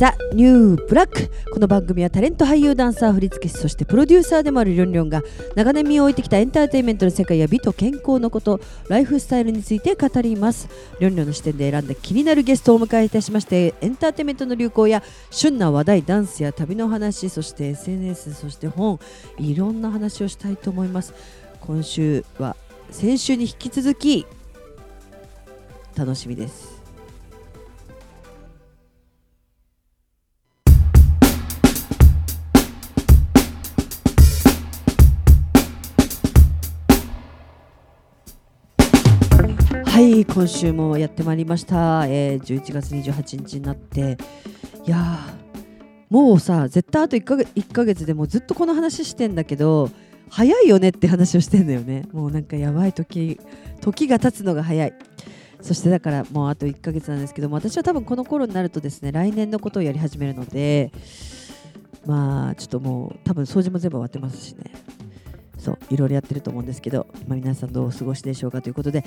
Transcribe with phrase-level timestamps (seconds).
[0.00, 5.20] ザ・ニューブラックこの番組はタレント俳優ダンサー振付師そしてプロデューサーでもあるりょんりょんが
[5.56, 10.70] 長年身を置いてきたエンターテインメントの世界や美と健康のことライフスタイルについて語ります。
[11.00, 18.98] りょんりょんの視点で選んだ気になるゲストをお迎えいたしましてエンターテインメントの流行や旬な話題ダンスや旅の話そして SNS そして本
[19.36, 21.12] いろんな話をしたいと思います。
[21.60, 22.56] 今週は
[22.90, 24.26] 先週に引き続き
[25.94, 26.69] 楽しみです。
[40.00, 44.16] はい今週もやってまいりました、えー、11月28日になって。
[44.86, 45.18] いや
[46.08, 49.90] もうさ絶対あと1か月 ,1 ヶ月でもうずっとこの話してんだけど
[50.30, 52.08] 早いよねって話をしてんだよね。
[52.14, 53.38] もうなんかやばい時
[53.82, 54.94] 時が経つのが早い。
[55.60, 60.92] そしてだからもうあと1ヶ月なんですけども私は多分この頃になるとですね来年のことをやり始めるので
[62.06, 64.64] まあちょっともう多分掃除も全部終わってますしね。
[65.60, 69.04] そういろいろやってると思うんですけど、まあ、皆さんどうお過ごしでしょうかということで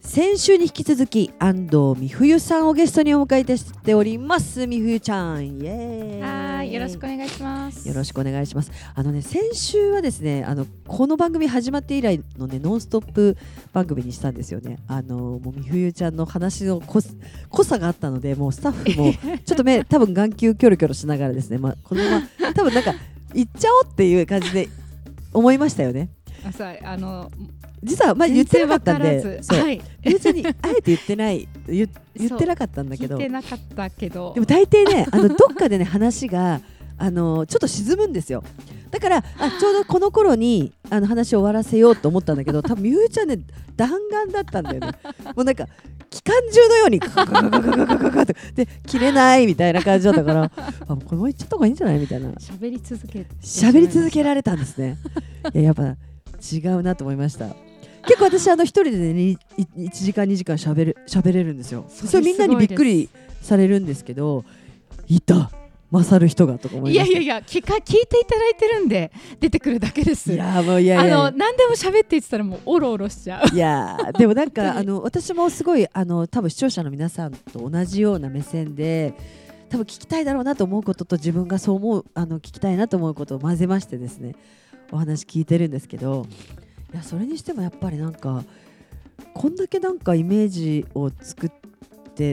[0.00, 7.86] 先週に引き続き安藤美冬さんをゲストにお迎えいたしております美冬ちゃんイエーイはい、よろしくお願いします。
[7.86, 8.70] よろしくお願いします。
[8.94, 13.36] あのね、先週はですね、あのこの番組始まって以来のね、ノンストップ
[13.74, 14.78] 番組にしたんですよね。
[14.88, 17.14] あのもうみふゆちゃんの話の濃す
[17.50, 19.12] 濃さがあったので、もうスタッフも
[19.44, 22.94] ちょっと目多分眼球キョロキョロしながらですね、まあこのまま多分なんか
[23.34, 24.68] 行っちゃおうっていう感じで
[25.36, 26.08] 思いましたよね。
[26.82, 27.30] あの
[27.82, 33.16] 実はまあ言ってなかったんで、はい、別にあえて言ってない言 言ってなかったんだけど。
[33.16, 34.32] 聞いて、なかったけど。
[34.34, 36.60] でも大抵ねあのどっかでね話が
[36.98, 38.42] あのちょっと沈むんですよ
[38.90, 43.38] だからあちょうどこの頃にあの話を終わらせようと思ったんだけど多分みゆうちゃんね
[43.76, 44.92] 弾丸だったんだよね。
[45.34, 45.66] もうなんか
[46.10, 50.50] 機関銃のようにカカカカカカカカってで切れないみたいな感じだったからあ
[50.86, 54.96] このまま行っちゃった方がいいんじゃないみたいな喋り続け喋り続けられたんですね
[55.52, 55.96] いややっぱ
[56.52, 57.48] 違うなと思いました
[58.06, 63.10] 結構私あの一人でね1時間2時間喋る喋れるんですよそれみんなにびっくり
[63.42, 64.44] されるんですけど
[65.08, 65.50] いた
[65.98, 67.16] 勝る人がとか思いいました。
[67.16, 70.32] やいやいや聞か聞いていただいてるんで出てくるだけです。
[70.32, 73.54] いやもういやいやあの何でも喋って言ってたらもうオロオロしちゃう。
[73.54, 79.14] いやーでもなんかあの私もすごいあの多分視聴者の皆さんと同じような目線で
[79.68, 84.34] 多分聞きたいだろうなと思うことと自分がそう思うあの聞きたいなと思うことを混ぜましてですね
[84.92, 86.26] お話聞いてるんですけど
[86.92, 88.44] いやそれにしてもやっぱりなんか
[89.34, 91.65] こんだけなんかイメージを作って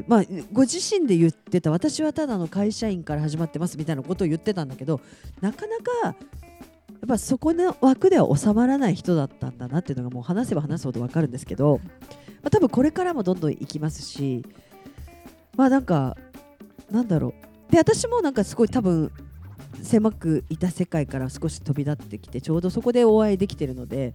[0.08, 5.02] まあご自身で言ってた私はただの会社員から始まってますみたいなことを言ってたんだけど
[5.42, 6.16] なかなかやっ
[7.08, 11.82] ぱそこの枠では収まらない人だったんだなっていうのがもう話せば話すほど分かるんですけど、
[12.42, 14.46] まあ、多分これからもどんどんいきますし
[15.58, 16.16] まあなんか
[16.90, 17.34] なんだろ
[17.70, 17.72] う。
[17.72, 19.12] で私もなんかすごい多分
[19.82, 24.14] 狭くいた世界から少し飛び立ってきてちょうどそこでお会いできてるので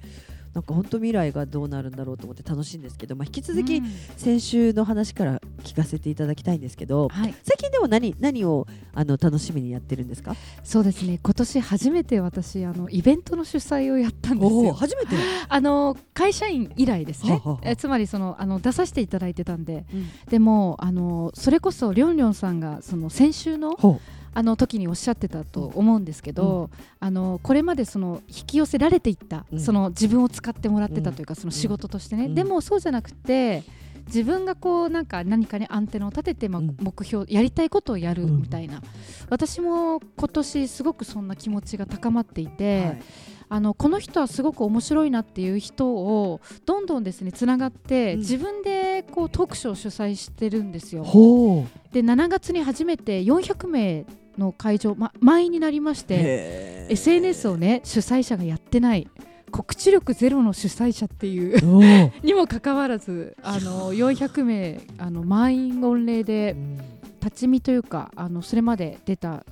[0.59, 3.87] なんか本当未来がどうなるんだろうと思って楽しいんですけど、まあ、引き続きうん。
[4.17, 7.35] 先週の話から聞かせていただきたいんですけどはい。
[7.45, 10.35] 最近でも何何をあの楽しみにやってるんですか？
[10.65, 11.21] そうですね。
[11.23, 14.73] 今年初めて私あのイベントの主催をやったんですよ。
[14.73, 15.15] 初めて、
[15.49, 17.35] あの会社員以来ですね。
[17.35, 19.85] はあはあえつまりそのあの出させていただいてたんで。
[19.95, 20.09] うん。
[20.29, 24.01] でもあのそれこそりょんりょんさんがその先週のほ
[24.39, 29.61] あの時におっしゃってたと思うんですけど、あのこれまでその引き寄せられていった、うん。
[29.61, 32.35] その自分を使ってもらってたというか、その仕事としてね、うん。
[32.37, 33.65] でもそうじゃなくて
[34.07, 38.43] 自分がこうなんか何かにアンテナを立てて、ま目標やりたいことをやるうん。
[38.43, 38.81] みたいな、
[39.29, 43.03] 私も今年すごくそんな気持ちが高まっていて、はい。
[43.49, 48.19] あのこの人はすごく面白いなっていう人をどんどんですねつながって、うん。
[48.21, 51.03] 自分でこうトークショーを主催してるんですよ。
[51.91, 54.05] で7月に初めて400名
[54.39, 59.09] の会場、ま、満員になりまして SNS をね主催者がやってない。
[59.51, 61.59] 告知力ゼロの主催者っていう
[62.23, 66.55] にもかかわらずあの400名あの満員御礼で
[67.23, 69.45] 立ち見というかあのそれまで出たん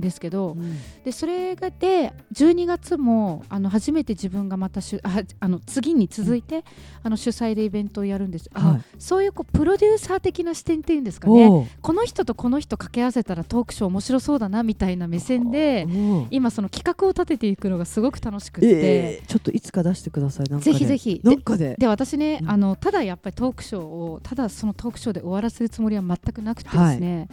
[0.00, 0.56] ですけど
[1.04, 6.64] でそれがで12月もあの初めて自分がまたしゅああの次に続いて、
[7.02, 8.82] あの主催でイベントをやるんです、はい。
[8.98, 11.68] そういうこうプロデューサー的な視点っていうんですかね。
[11.80, 15.86] この人とこの人掛け合わせたらトークショー面白そうだなみたいな目線で
[16.30, 20.46] 今その企画を立てていくのがすごく楽しくって、えーちょっといつか出してください。
[20.50, 21.20] なんかでぜひぜひ。
[21.22, 21.76] なんかで。
[21.78, 22.50] で私ね、うん。
[22.50, 27.28] あのただやっぱりトークショーをただそのトークショーで終わらせるつもりは全くなくてですね、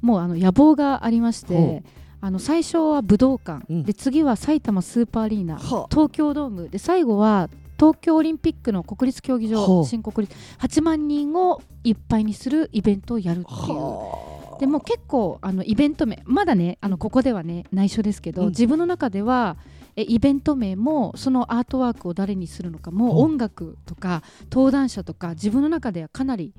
[0.00, 1.82] もうあの野望がありましほて
[2.22, 3.82] あの最初は武道館、うん。
[3.84, 5.56] で次は埼玉スーパーアリーナ。
[5.56, 6.68] は東京ドーム。
[6.68, 10.38] で最後は東京オリンピックの国立競技ほう場新国立。
[10.58, 13.56] 8万人をいっぱいにするイベントをやるっていう。
[13.78, 16.22] はでも結構あのイベント名。
[16.26, 18.48] まだねあのここではね内緒ですけど、うん。
[18.48, 19.56] 自分の中では
[19.96, 23.24] えイベント名もそのアートワークを誰にするのかもほう。
[23.24, 24.22] 音楽とか
[24.52, 26.52] 登壇者とか自分の中ではかなり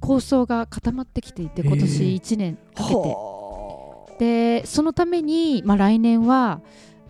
[0.00, 2.94] 構想が固まってきていて今年1年かけて。
[2.94, 3.31] は
[4.22, 6.60] でそのために、まあ、来年は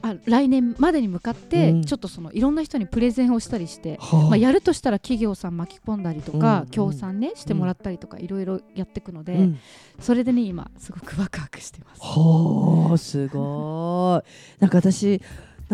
[0.00, 1.84] あ来年までに向かって、うん。
[1.84, 4.24] ちょっとそのいろんな人にプレゼンをしたりして、あはあ。
[4.30, 6.70] まあ、やるとしたら企業さん巻き込んだりとか、うん。
[6.70, 9.60] 協賛ねしてもらったりとかいろいろやっていくので、うん。
[10.00, 12.00] それでね今すごくワクワクしてます。
[12.02, 14.60] はあすごい。
[14.60, 15.22] なんか私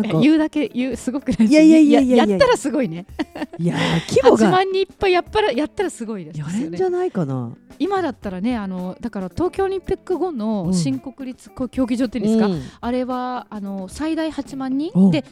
[0.01, 2.25] なんか言うだけ言うすごくないですいやいやいやいやいや。
[2.25, 3.05] やったらすごいね。
[3.57, 6.45] いやー規模8が万人いっぱいやっぱらやったらすごいですね。
[6.61, 7.51] れんじゃないかな。
[7.77, 10.37] 今だったらねあのだから東京オリンピック後うん。
[10.37, 12.61] の新国立競技場っていうんですか、うん。
[12.79, 14.91] あれはあの最大8万人。
[14.93, 15.23] おで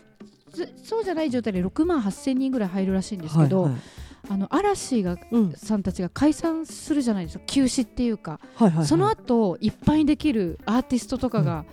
[0.51, 3.81] つそうじゃない状態で6万8000人ぐらい入るらしいんですけど、はいはい。
[4.29, 5.53] あの嵐がうん。
[5.53, 7.45] さんたちが解散するじゃないですか。
[7.45, 8.85] 休止っていうか、はいはいはい。
[8.85, 11.65] その後いっぱいにできるアーティストとかが、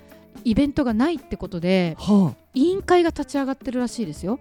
[0.44, 2.44] イベントがないってことではあ。
[2.54, 4.38] 委員会が立ち上がってるらしいですよ。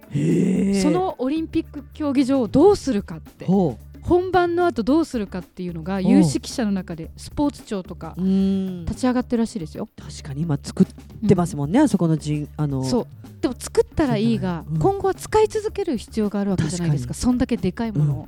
[0.82, 3.46] そのオリンピック競技場をどうするかって。
[3.46, 9.90] ほ本番の後どうするかっていうのが有識者の中でスポーツ庁とか立ち上がってるらしいですよ。
[9.98, 10.42] 確かに。
[10.42, 10.88] 今作っ
[11.28, 12.84] てますもんね、あそこの人あの。
[12.84, 13.08] そう。
[13.42, 14.80] でも作ったらいいが、うん。
[14.80, 17.14] 今後は使い続ける必要があるわけじゃないですか。
[17.14, 18.28] 確そんだけでかいもの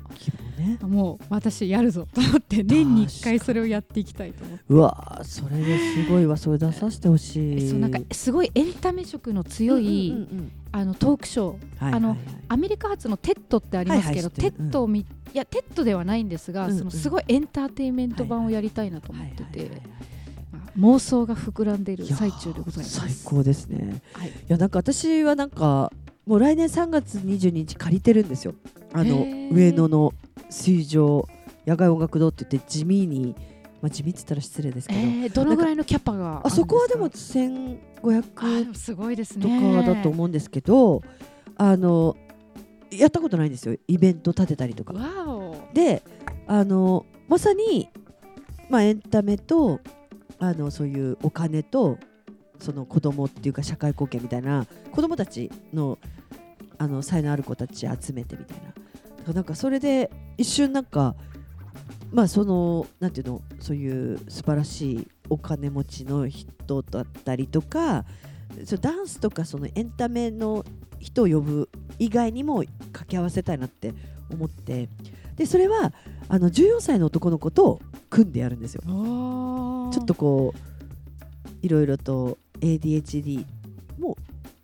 [0.82, 4.64] を、もう私やるぞと思って年に1回それをやっていきたいと思って。
[4.68, 6.36] うわーそれですごいわ。
[6.36, 7.70] それ出させてほしい。
[7.70, 10.26] そうなんかすごいエンタメ色の強い、
[10.72, 11.84] あのトークショー。
[11.84, 12.16] はいあの
[12.48, 16.78] アメリカ発の TED ってありますけど、 TED を見、いや TED ではないんですが、うんうん。
[16.78, 19.82] そのすごいエンターテインメント版をやりたいなと思ってて、
[20.78, 23.00] 妄想が膨らんでいる最中でございます。
[23.00, 24.02] 最高ですね。
[24.12, 24.28] はい。
[24.28, 25.92] いやなんか私はなんか
[26.26, 28.54] もう来年3月22日借りてるんですよ。
[28.92, 30.12] あの上野の
[30.50, 31.28] 水上
[31.66, 33.34] 野外音楽堂って言って地味に
[33.82, 41.02] まあ地味って言ったら失礼ですけど、えー、どのぐらいのキャパがあそこはでもあ1500でもすごいですとねかだと思うんですけど、
[41.56, 42.16] あの
[42.90, 43.76] やったことないんですよ。
[43.88, 44.94] イベント立てたりとか。
[45.74, 46.02] で
[46.46, 47.88] あのまさに、
[48.70, 49.80] まあ、エンタメと
[50.38, 51.98] あのそういうお金と
[52.58, 55.98] その子供っていうか社会貢献みたいな子供たちの
[56.78, 58.58] あの才能ある子たち集めてみたい
[59.26, 59.32] な。
[59.32, 61.16] なんかそれで一瞬なんか
[62.12, 68.04] まあそのなんていうのそういう素晴らしいお金持ちの人だったりとか
[68.64, 70.64] そうダンスとかそのエンタメの
[70.98, 71.68] 人を呼ぶ
[71.98, 73.92] 以外にも掛け合わせたいなって
[74.30, 74.88] 思って。
[75.36, 75.92] でそれは
[76.28, 78.80] あの14歳の男の子と組んでやるんですよ。
[78.82, 83.44] ちょっとこういろいろと ADHD
[83.98, 84.16] も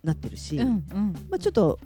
[0.03, 1.13] なってるし、うんうん。
[1.29, 1.79] まあ、ちょっと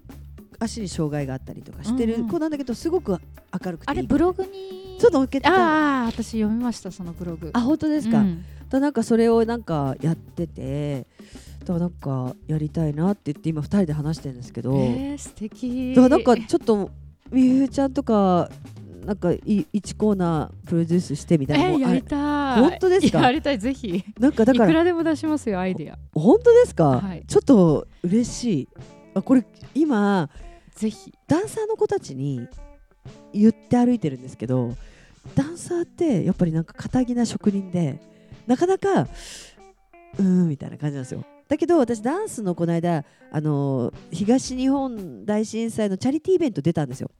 [0.57, 2.29] 足に障害があったりとかしてるうんうん。
[2.29, 4.97] 子なんだけど、すごく明るくてあれブログに？
[4.99, 7.51] ちょっとああ私読みましたそのブログ。
[7.53, 8.45] あ本当ですか、うん。
[8.69, 11.05] だなんかそれをなんかやってて
[11.67, 15.93] だからなんかやりたいなって言って今2人で話してるんですけど、えー、素敵。
[15.95, 16.89] だからなんかちょっと
[17.31, 18.49] みゆちゃんとか
[19.05, 19.39] なんかい
[19.73, 22.61] 1コーナープロデュースしてみたいなえーやりたい。
[22.61, 23.21] 本当ですか？
[23.21, 24.03] やりたいぜひ。
[24.19, 25.97] なんかだいくかららでも出しますよアイディア。
[26.13, 27.23] 本当ですか、はい。
[27.27, 28.69] ちょっと嬉しい。
[29.13, 30.29] あこれ今
[30.75, 31.13] ぜひ。
[31.27, 32.47] ダンサーの子たちに
[33.33, 34.75] 言って歩いてるんですけど
[35.35, 37.99] ダンサーってやっぱりなんか堅気な職人で
[38.45, 47.11] なかなかうーんみたいな感じなんですよだけど私ダンスのこの間あの東日本大震災のチャリティーイベント出たんですよ。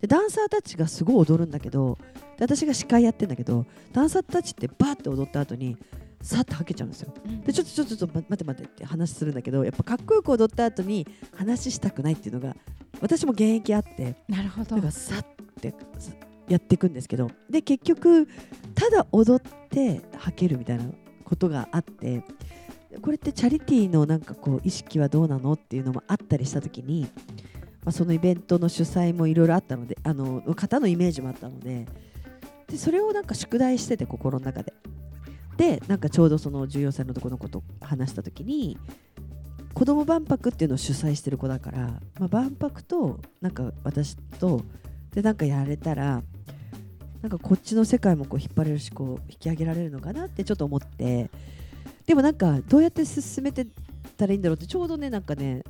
[0.00, 1.98] でダンサーたちがすごい踊るんだけど
[2.36, 5.76] で私が司会やってんだけどダンサーたちってバーって踊った後に
[6.20, 7.12] さってはけちゃうんですよ。
[7.44, 12.56] でちょっとちょっとちょっと待って待ってって話するんだけどやっぱかっこよく踊った後に話したくないっていうのが
[13.00, 14.76] 私も現役あってなるほど。
[14.76, 15.26] だからさっ
[15.60, 16.12] てさ
[16.48, 18.28] やっていくんですけどで結局
[18.74, 20.84] ただ踊ってはけるみたいな
[21.24, 22.24] ことがあって
[23.00, 27.06] これってチャリティーのなんかこう意識はどうなのっていうのもあったりした時に、
[27.84, 31.86] まあ、そのイベントの主催もいろいろあったのであの方のイメージもあったので
[32.68, 34.72] でそれをなんか宿題してて心の中で。
[35.56, 38.78] でなんかちょうどその14歳の男の子と話した時に
[39.74, 44.62] 子供万博っていうのを主催してる子だから、まあ、万博となんか私と
[45.14, 46.22] でなんかやれたら
[47.20, 51.30] なんかこっちの世界もこう引っ張れるしこう引き上げられるのかなってちょっと思って
[52.06, 53.66] でもなんかどうやって進めて
[54.16, 55.62] たらいいんだろうってちょうどねなんかね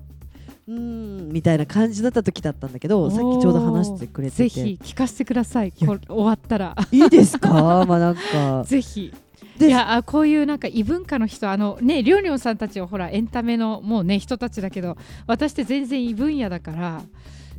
[0.67, 4.43] うーんみたいな感じだった時だったんだけどさっきちょうど話してくれてて。
[4.45, 6.77] ぜひ聞かせてくださいやこれ終わったら。
[6.91, 7.53] いいですか？
[7.87, 8.65] まあなんか。
[8.69, 9.13] ぜひ。
[9.59, 14.97] でいやあこういうなんか異文化の人あのねりょうりょうさんたちはほらエンタメのもうね人たちだけど
[15.27, 17.03] 私って全然異分野だから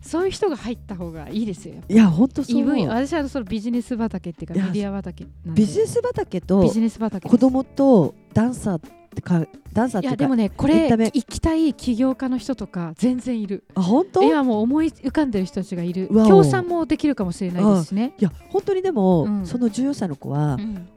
[0.03, 8.81] そういう人が入った方がいいですよいや本当そう私はそのビジネス畑っていうかメディア畑ビジネス畑とビジネス畑子供とダンサーっ
[9.15, 13.63] てかダンサーっていうかいやでもねこれ行きたい起業家の人とか全然いる。
[13.75, 14.23] あ本当？
[14.23, 16.09] 今もう思い浮かんでる人たちがいる。
[16.27, 19.45] 協賛もできるかもしれないですしね、いや本当にでも、うん。
[19.45, 20.87] その14歳の子は、うん。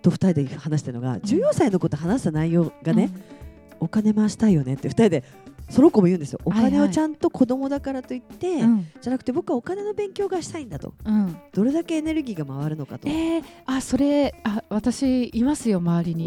[0.00, 3.10] と2人で話してるのが14歳の子と話した内容がね、
[3.78, 5.24] お金回したいよねって2人で
[5.68, 6.40] その子も言うんですよ。
[6.44, 6.70] おはいはい。
[6.72, 8.88] 金をちゃんと子供だからといって、うん。
[9.00, 10.94] じゃなくて僕はお金の勉強がしたいんだと。
[11.04, 11.36] うん。
[11.52, 13.08] どれだけエネルギーが回るのかと。
[13.08, 16.26] えー、あそれあ私いますよ周りに。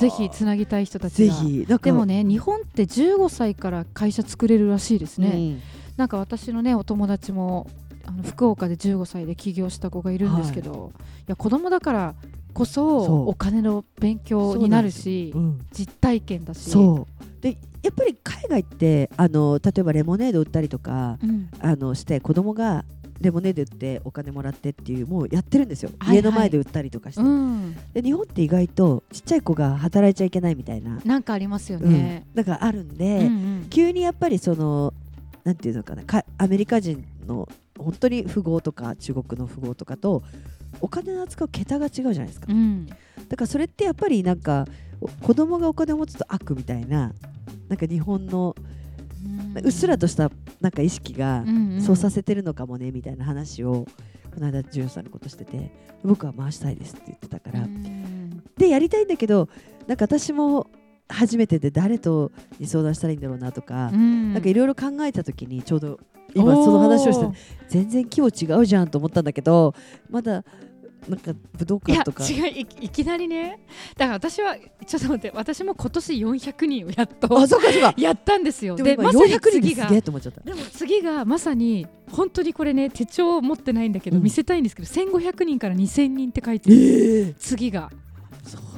[0.00, 5.60] ぜひつなぎたい人たちぜがでもね日本って15歳から会社作れるらしいですね、うん。
[5.96, 7.70] なんか私のねお友達も
[8.06, 12.14] あの福岡で15歳で起業した子がいるんですけど、い、や子供だから
[12.52, 16.70] こそお金の勉強になるしうん実体験だし
[17.44, 21.50] でやっぱり海外ってあの例えばレモネード売ったりとかうん。
[21.60, 22.84] あのして子供が
[23.20, 26.16] レモネード売ってお金もらってっていうもうやってるんですよ、はいはい。
[26.16, 32.24] 家の前で売ったりとかして、うん、で日本って意外とちっちゃい子が働いちゃいけないみたいな、なんかありますよね。
[32.34, 33.66] うん、なんかあるんうんで、うん。
[33.68, 34.94] 急にやっぱりその
[35.44, 37.48] なんていうのかなかアメリカ人の
[37.78, 40.22] 本当に富豪とか中国の富豪とかと
[40.80, 42.86] お金の扱う桁が違うじゃないですか、うん。
[42.86, 42.94] だ
[43.36, 44.83] からそれってやっぱりなんかお
[45.22, 47.12] 子供がお金を持つと悪みたいな
[47.68, 48.54] なんか日本の
[49.62, 50.30] うっすらとした
[50.60, 51.44] なんか意識が
[51.84, 53.86] そうさせてるのかもねみたいな話を
[54.34, 55.70] この間14歳のことしてて
[56.02, 58.42] 僕は回したいですって言ってたから、うん。
[58.56, 59.48] でやりたいんだけど
[59.86, 60.66] なんか私も
[61.08, 64.32] 初めてで誰とに相談したらいいんだろうなとか、うん。
[64.34, 66.00] なんかいろいろ考えた時にちょうど
[66.34, 67.26] 今その話をして
[67.68, 69.74] 全然規模違うじゃんと思ったんだけど
[70.10, 70.44] まだ
[71.08, 72.26] なんか武道いや館とか。
[72.26, 73.60] 違ういいきなりね。
[73.96, 74.56] だから私は
[74.86, 77.94] ちょっと待って私も今年400人をやっとあそうかそうか。
[77.96, 78.76] やったんですよ。
[78.76, 84.22] でまさに400人次がでも次がまさに本当にこれね手帳持ってないんだけど、うん。
[84.22, 87.90] 見せたいんですけど1500人から2000人って書いてる、ええ次が。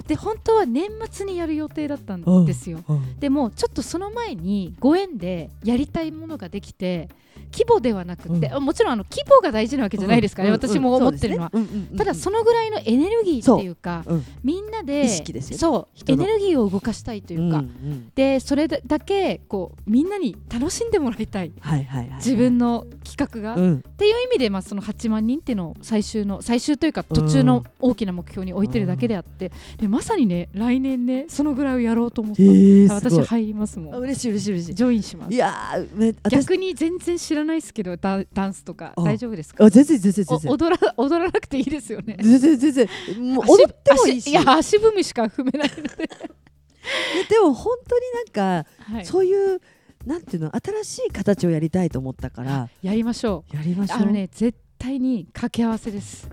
[0.07, 2.47] で本当は年末にやる予定だったん。
[2.47, 3.19] ですよ、うん。
[3.19, 7.09] でもちょっとその前にご縁でやりたいものができて
[7.53, 11.53] 規模ではなくて、うもちろんあの規模が大事なわけじゃないですからね、私も思ってるのは、
[11.97, 14.15] ただそのぐらいのエネルギーっていうかう。
[14.15, 15.59] んみんなで意識ですよね。
[15.59, 21.53] そうエネルギーを動かしたいというか、んんでそれだけこうみんなに楽しんでもらいたい。
[22.17, 23.83] 自分の企画が、っうん。
[23.97, 33.95] ていう意味で、まあ、その8万人っていうのを最終の最終というか途中の大きな目標に置いてるだけであって、でまさにね来年ねそのぐらいをやろうと思った、えー、す私入りますもん。
[33.95, 34.75] あ嬉しい嬉しい嬉しい。
[34.75, 35.35] ジョインします。
[35.35, 35.55] いや
[36.31, 39.65] 逆に全然知らないですけどダダンスとかあ大丈夫ですか？
[39.65, 40.53] あ全然全然お全然。
[40.53, 42.17] 踊ら踊らなくていいですよね。
[42.21, 42.89] 全然全然。
[43.35, 44.27] もう足踊ってもいいし。
[44.27, 46.09] 足いや足踏みしか踏めないので、
[47.29, 49.61] でも本当になんか、はい、そういう
[50.05, 52.69] なんていうの新しい形をやりたいと思ったから。
[52.83, 53.99] やりましょやりましょう。
[53.99, 56.29] うあのね絶対に掛け合わせです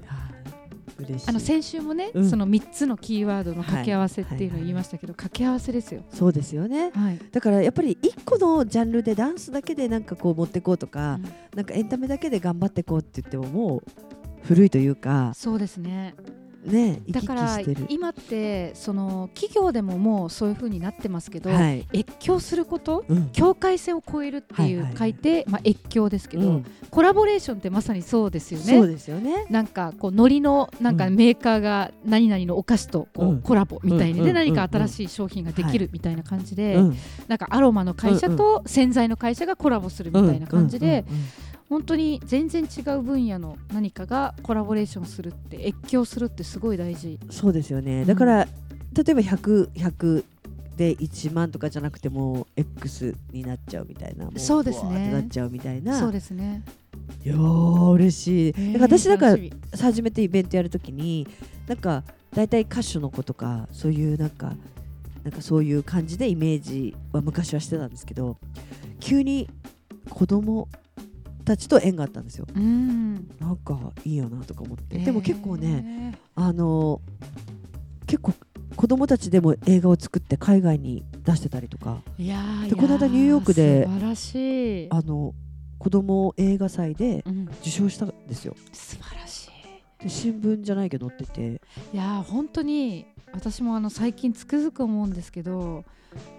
[1.27, 2.29] あの先週もね、うん。
[2.29, 6.03] その3つのキーワードの掛け合わせっていうのを言いましたけど、掛け合わせですよ。
[6.10, 6.91] そうですよね。
[6.91, 11.19] はい、だからやっぱり一個のジャンルでダンスだけでなんかこう持ってこうとか、
[11.55, 13.83] なんかエンタメだけで頑張ってこうって言ってももう
[14.43, 15.33] 古いというか。
[15.36, 16.15] そうですね
[16.63, 23.29] ねだから今ってその企業でももうそういう風になってますけど、はい、越境することうん。
[23.32, 25.13] 境界線を越えるっていうはいはいはい書い。
[25.13, 26.65] て、まあ、越境ですけど、うん。
[26.89, 28.65] コラボレーションってまさにそうですよね。
[28.65, 29.46] そうですよね。
[29.50, 31.15] なんかこう海苔のなんかうん。
[31.15, 33.36] メーカーが何々のお菓子とこうん。
[33.38, 36.98] うコラボみたいにでうんうん何か新しい商品ができるみたいな感じでうん。
[37.27, 41.25] なんかアロマの会社と洗剤の会社がコラボするみたいな感じでうんうんうん
[41.74, 47.18] 本当に全然違う分野の何かがコラボレーションするって越境するってすごい大事。
[47.32, 48.01] そうですよね。
[48.01, 48.08] うん。
[48.08, 48.48] だから、例
[49.10, 50.24] えば100 100
[50.77, 55.12] で1万とかじゃなくても X になっちゃうみたいなもそうですね。
[55.12, 55.98] なっちゃうみたいな。
[55.98, 56.62] そうですね。
[57.25, 59.80] いやー嬉しい、だから私なんか楽しみ。
[59.82, 61.27] 初めてイベントやるときに
[61.68, 62.03] なんか
[62.36, 64.53] 大体歌手の子とかそういうなんか
[65.24, 68.38] なんかそういう感じでイメージは昔はしてたんですけど
[69.00, 69.50] 急に
[70.10, 70.68] 子供
[71.43, 72.47] たちと縁があったんですよ。
[72.53, 73.13] うん。
[73.39, 77.01] なんかいいよなとか思って、でも結構ねねあの
[78.07, 78.33] 結構
[78.75, 82.01] 子供たちでも映画を作って海外に出してたりとか。
[82.17, 85.33] いやーでこの間ニューヨークで素晴らしい、あの
[85.79, 88.55] 子供映画祭でうん、受賞したんですよ。
[88.71, 90.03] 素晴らしい。
[90.03, 91.62] で新聞じゃないけど載ってて。
[91.93, 95.85] いやー本当に私もあの最近つくづく思うんですけど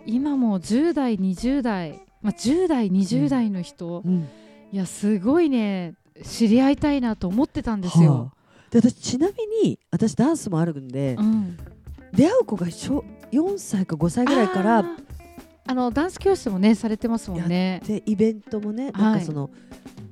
[0.07, 4.29] 今も10代20代、まあ、10代20代の人、うん
[4.73, 5.95] いやすごいね。
[6.23, 8.13] 知り合いたいなと思ってたんですよ。
[8.13, 8.45] はあ。
[8.71, 9.35] で私ちなみ
[9.69, 11.57] に私ダンスもあるんで、うん、
[12.13, 14.85] 出会う子が小4歳か5歳ぐらいから
[15.67, 17.81] あのダンス教室もねされてますもんね。
[17.87, 19.51] でイベントもねはいなんかその、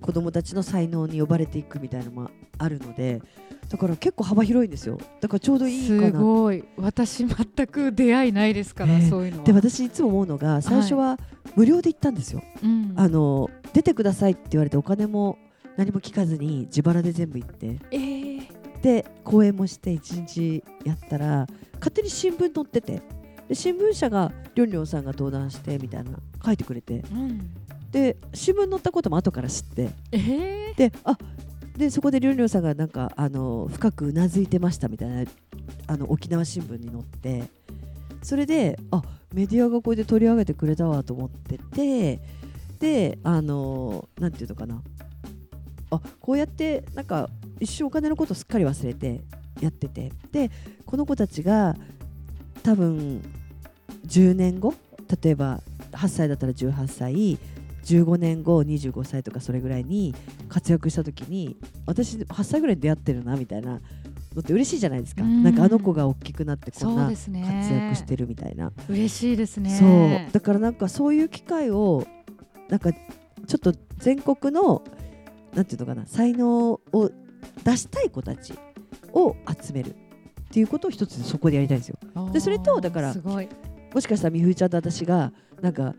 [0.02, 3.23] 子供たちの才能に呼ばれていくみたいなのもあるので
[3.68, 4.99] だから結構幅広いんですよ。
[5.21, 6.06] だからちょうどいいかな。
[6.09, 6.62] すごい。
[6.76, 9.44] 私全く出会いないですから、えーそういうのは。
[9.44, 11.18] で私いつも思うのが最初は
[11.56, 12.92] 無料で行ったんですよ、うん。
[12.97, 15.38] あの出てくださいって言われてお金も
[15.78, 17.78] 何も聞かずに自腹で全部行って。
[17.92, 18.42] えー。
[18.82, 23.00] で講演もして一日やったら勝手に新聞載ってて。
[23.49, 26.11] で新聞社がりょんりょんさんが登壇してみたいな
[26.44, 27.04] 書いてくれて。
[27.11, 27.50] うん
[27.92, 29.90] で新聞載ったことも後から知って。
[30.11, 30.75] えー。
[30.76, 31.16] であ
[31.76, 35.25] でそこでりょんりょんさんがなんかあの深くうなずいてましたみたいな
[35.87, 37.44] あの沖縄新聞に載って。
[38.22, 39.02] それであ
[39.34, 42.20] メディアがこれで取り上げてくれたわと思ってて。
[42.80, 44.82] であのなんていうのかな。
[45.90, 47.28] あこうやってなんか
[47.61, 49.20] 一瞬お金のことすっかり忘れて
[49.61, 50.12] やってて。
[50.32, 50.50] で
[50.87, 51.76] この子たちが
[52.62, 53.22] 多分
[54.06, 54.75] 10年後
[55.22, 55.61] 例えば
[55.92, 57.38] 8歳だったら18歳
[57.84, 60.14] 15年後25歳とかそれぐらいに
[60.48, 63.78] 活躍した時に私8歳ぐらいに出会ってるなみたいなの
[64.40, 65.22] って嬉しいじゃないですか。
[65.22, 65.42] うん。
[65.42, 69.70] なんかあの子が大きくなってこんな活躍してるみたいな、嬉しいですね。
[69.70, 69.84] そ
[70.28, 70.32] う。
[70.32, 72.06] だからなんかそういう機会を
[72.68, 74.82] なんかちょっと全国の
[75.54, 77.10] なんていうのかな才能を
[77.64, 78.54] 出したい子たち
[79.12, 79.94] を集めるっ
[80.50, 81.98] ていうことを一つそこでやりたいんですよ。
[82.32, 85.32] でそれとだからもしかしたらみふちゃんと私が
[85.62, 85.95] なんか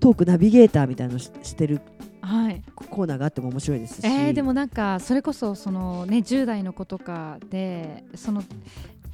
[0.00, 1.80] トークナビゲーターみたいなのししてる
[2.20, 2.62] はい。
[2.74, 8.42] コーナーがあっても面白いですし、えー、でもなんかそれこそそのね10代の子とかでその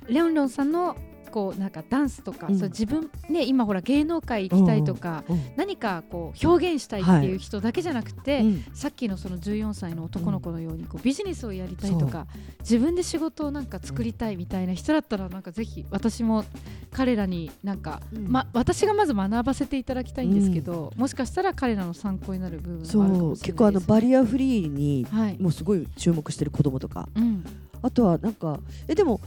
[0.07, 0.97] レオンレオンさんの
[1.31, 2.59] こうなんかダンスとか、うん。
[2.59, 5.41] そう自分ね今ほら芸能界行きたいとか、うん。
[5.57, 8.65] 何かこう表現したいっていう人だけじゃなくて、うん。
[8.75, 12.27] さっきのその14歳の男の子のようにこうビジネスをやりたいとか、
[12.61, 16.45] 自分で仕事をなんか作りたいみたいな人だったらなんかぜひ私も
[16.91, 18.29] 彼らになんか、うん。
[18.29, 23.47] ま、私がまず学ばせていただきたいんですけど、もしかしたら彼らの参考になる部分そもあるかもしれないです、う。
[23.47, 27.09] 結構あのバリアフリーにはい、もうすごい注目してる子供とか。
[27.15, 27.45] うん、
[27.83, 29.21] あとはなんかえでも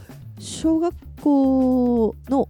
[0.43, 2.49] 小学校の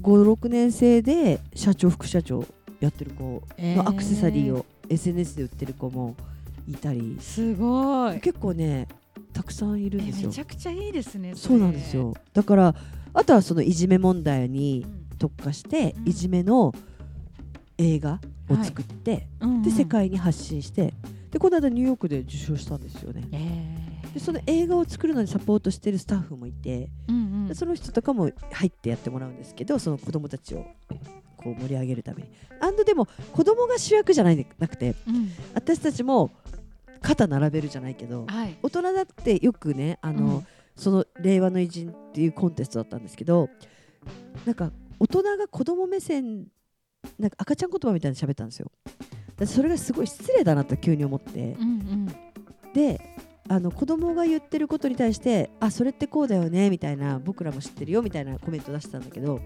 [0.00, 2.44] 56年生で社長副社長
[2.78, 6.14] やってる子のアクセサリーを SNS で売ってる子も
[6.68, 8.20] いたり、すごい。
[8.20, 8.86] 結構ね
[9.32, 10.28] たくさんいるんえですよ。
[10.28, 12.14] めちゃくちゃいいですねそうなんですよ。
[12.32, 12.74] だから
[13.12, 15.18] あとはそのいじめ問題にうん。
[15.18, 16.08] 特化して、うん。
[16.08, 16.72] いじめの
[17.78, 19.62] 映画を作って、うんうん。
[19.62, 20.94] で世界に発信して
[21.32, 23.26] でこの間ニューヨークで受賞したんですよね。
[23.32, 23.73] えー
[24.14, 27.48] でその映画を作るのにサポートしてるスタッフもいて、うんうん。
[27.48, 30.64] でその人とかも入ってやってもらうんですけどその子供たちを
[31.36, 32.28] こう盛り上げるために。
[32.60, 35.30] あんでも子供が主役じゃないなくてうん。
[35.52, 36.30] 私たちも
[37.02, 38.56] 肩並べるじゃないけどはい。
[38.62, 40.46] 大人だってよくねあの、うん。
[40.76, 43.48] その令和の偉人っていうコンテストだったんですけど
[44.44, 46.46] なんか大人が子供目線
[47.18, 48.70] なんか赤ちゃん言葉みたいに喋ったんですよ。
[49.36, 51.56] でそれがすごい失礼だなと急に思って。
[51.58, 52.72] うんうん。
[52.72, 53.00] で
[53.48, 59.40] あの子供が言ってることに対してあそれってこうだよねみたいな僕らも知ってるよみたいなコメント出してたんだけど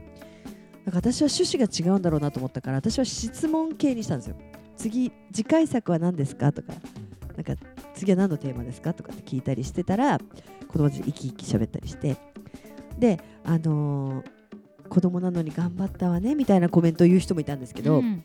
[0.85, 4.37] なんか私は趣旨が違うんだろうなと思ったから私は質問系にしたんですよ。
[4.77, 6.53] 次次回作は何ですか？
[6.53, 6.73] とか
[7.35, 7.55] なんか
[7.95, 8.95] 次は何のテーマですか？
[8.95, 10.19] とかって聞いたりしてたら
[10.69, 12.17] 子供たち生き生き喋ったりして
[12.99, 14.39] であのー
[14.89, 18.23] 子供なのに頑張ったわねみたいなコメントを言う人もいたんですけど、うん。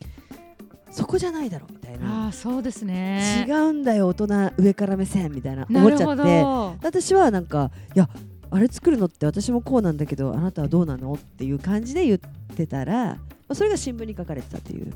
[0.93, 2.25] そこじゃないだろみたいな。
[2.25, 3.45] ああそうですね。
[3.47, 5.65] 違うんだよ大人上から目線みたいな。
[5.69, 6.23] 思っちゃって。
[6.23, 8.07] ど私はなんかいや
[8.51, 12.19] あれ作るのって私もこうなんだけどあなたはどうなのっていう感じで言っ
[12.55, 14.93] てたら、まあ、それが新聞に書かれてたっていう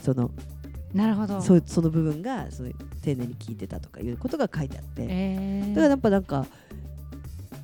[0.00, 0.30] その
[0.94, 1.40] なるほど。
[1.40, 5.68] そうその部分がそういう丁寧に聞いてたとかいうことが書いてあって、えー。
[5.70, 6.46] だからやっぱなんか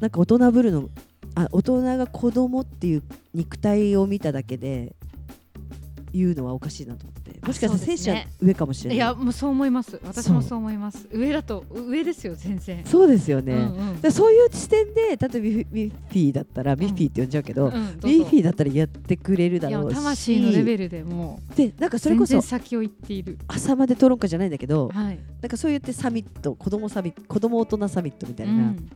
[0.01, 0.89] なんか大人ぶるの
[1.35, 3.03] あ大人が子供っていう
[3.35, 4.97] 肉体を見ただけで
[6.13, 7.18] 言うのはおかしいなと思って
[7.49, 7.97] もしかしたらそうですね。
[7.97, 8.97] 精子は上かもしれない？
[8.97, 9.99] いやもうそう思います。
[10.05, 11.09] 私もそう思います。
[11.11, 12.85] 上だと上ですよ全然。
[12.85, 14.01] そうですよね、うんうん。
[14.01, 18.09] でそういう視点で例えばミッフィーだったら、ミッフィーって呼んじゃうけど、うんどうぞ。
[18.09, 19.95] ミッフィーだったらやってくれるだろうし。
[19.97, 23.39] 魂のレベルでもでなんかうそれこそ先を行っている。
[23.49, 25.19] 朝まで討論会じゃないんだけどはい。
[25.41, 28.91] なんかそう言ってサミット子供サミット子供大人サミットみたいな、うん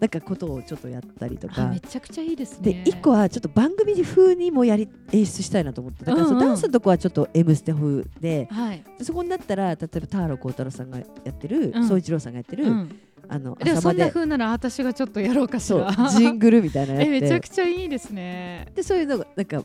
[0.00, 6.04] なんかことをちょっとやったりとあかめちゃくちゃいいですでね一個はちょっと番組風にもやり演出したいなと思って。
[6.04, 8.84] だからそのダンスのとこはちょっと「M ステ」風ではい。
[8.98, 11.88] でそこになったら例えば田原幸太郎さんがやってるうん。
[11.88, 13.00] 宗一郎さんがやってる、うん。
[13.28, 17.16] あのでもそんな風なら私がちょっとやろうかしそうらジングルみたいなのやって。
[17.16, 18.68] えめちゃくちゃいいですね。
[18.74, 19.64] でそういうのがなんか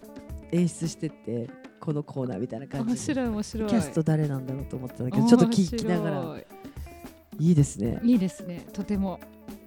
[0.51, 3.13] 演出してってこのコーナーみたいな感面じで。
[3.13, 3.69] 白い面白い。
[3.69, 6.37] キャスト誰なんだろうと思ったんだけどちょっと聞きながら。
[7.39, 7.99] いいですね。
[8.03, 8.65] いいいですね。
[8.73, 9.19] とても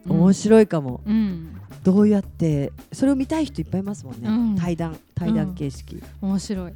[0.06, 1.52] 面白いかも、うん。
[1.82, 4.56] どうやってそれを見たい人いっぱいいますもんね、うん。
[4.56, 6.72] 対談対談形式、い面白い。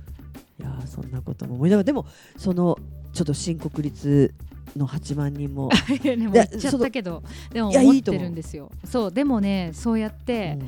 [0.61, 2.79] やーそんなことも思いながらでもその
[3.13, 4.33] ちょっと新国立
[4.77, 5.71] の8万人も。
[6.03, 8.71] でも言っちゃったけどでも思ってるんですよ。
[8.85, 10.59] そうでもねそうやって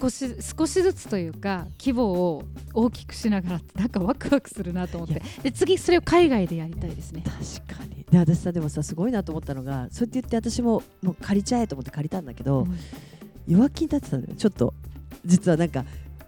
[0.00, 5.22] 少し少しずつというか規模を大きくしながらってなんかワクワクするなと思って。
[5.42, 7.22] で次それを海外でやりたいですね。
[7.24, 8.04] 確かに。
[8.10, 12.76] で私さでもさすごいなと思ったのがそうやって言って私ももう借りちゃえと思って借りたんだけど、うん。
[13.46, 14.34] 弱気になってたのよ。
[14.36, 14.74] ちょっと
[15.24, 15.84] 実はなんか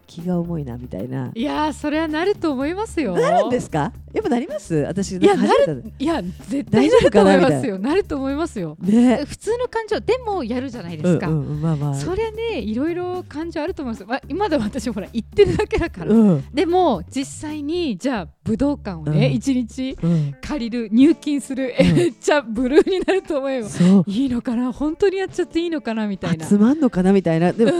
[0.06, 1.30] 気が重いなみたいな。
[1.34, 3.14] いやーそれはなると思いますよ。
[3.16, 3.92] なるんですか？
[4.12, 4.74] やっぱなります？
[4.74, 7.78] 私いやなんか初めていや絶対なると思いますよ。
[7.78, 8.76] なると思いますよ。
[8.80, 9.24] ね。
[9.26, 11.94] 普通の感情でもやるじゃないですか、うんうん、まあまあ。
[11.94, 16.44] それねいろいろ感情あると思います、まあ、今でも私ほら言ってるだけだから、うん。
[16.52, 19.32] でも実際にじゃあ武道館をねうん。
[19.32, 20.34] 一、日うん。
[20.40, 23.68] 借りる入金する、めっちゃブルーになると思うよ。
[23.68, 24.04] そう。
[24.06, 24.72] いいのかな？
[24.72, 26.06] 本当にやっちゃっていいのかな？
[26.06, 26.46] みたいな。
[26.46, 27.12] 集まんのかな？
[27.12, 27.52] みたいな。
[27.52, 27.72] でも、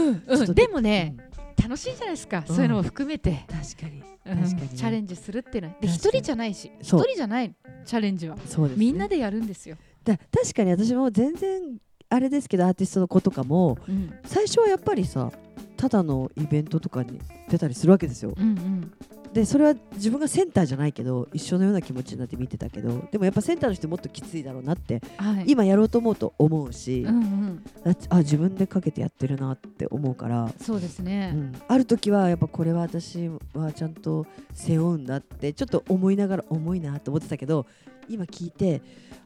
[0.53, 1.15] でもね、
[1.61, 2.55] 楽しいじゃないですか、うん。
[2.55, 4.03] そういうのも含めて、確かに。
[4.25, 4.37] うん。
[4.37, 4.69] 確かにね。
[4.75, 5.75] チャレンジするっていうのは。
[5.81, 7.53] 一人じゃないし一人じゃない
[7.85, 11.77] チャレンジは、そうです、ね、みんなでやるんですよ、だ確かに私も全然
[12.09, 14.13] あれですけどアーティストの子とかもうん。
[14.25, 15.31] 最初はやっぱりさ
[15.77, 18.33] ただのイベントとかに出たりするわけですよ。
[18.35, 18.91] うんうん
[19.35, 31.61] でそれは自分がセンターじゃないけど一緒のような気持ちになって見てたけどでもやっぱセンターの人もっときついだろうなってはい、今やろうと思うと思うし、うんうん、ああ自分でかけてやってるなって思うから、そうですね、うん。
[31.67, 37.65] ある時はやっぱこれは私はちゃんと背負うんだってちょっと思いながら重いなと思ってたけど
[38.07, 38.81] 今聞いて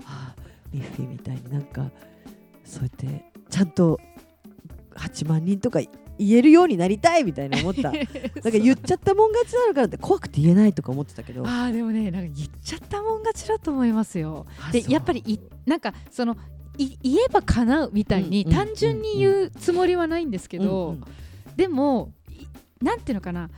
[0.06, 0.42] ああ
[0.74, 1.92] ミッフィーみたいになんか
[2.64, 4.00] そうやってちゃんと
[4.96, 5.80] 8万人とか
[6.20, 7.92] 言えるようになりたいみたいな思った。
[7.92, 8.08] なんか
[8.52, 11.48] 言っちゃったもん勝ちなのかなって怖くて言えないとか思ってたけど。
[11.48, 14.46] ああでもねなんか言っちゃったもん勝ちだと思いますよ。
[14.72, 16.38] でやっぱりいなんかその
[16.78, 21.04] い言えば叶うみたいに単純に言うつもりはないんですけど、うんうん
[21.56, 22.46] でもい
[22.86, 23.50] なんていうのかな。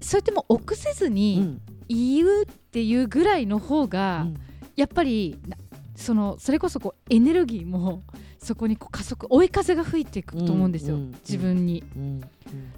[0.00, 1.60] そうやってもう臆せずうにん。
[1.88, 4.34] 言うっていうぐらいの方が、うん。
[4.76, 5.58] やっぱりな
[5.96, 8.02] そのそれこそこうエネルギーも
[8.42, 11.84] そこにこう加速追い風が吹いていくと思うんですよ、うんうん自分に。
[11.96, 12.20] うん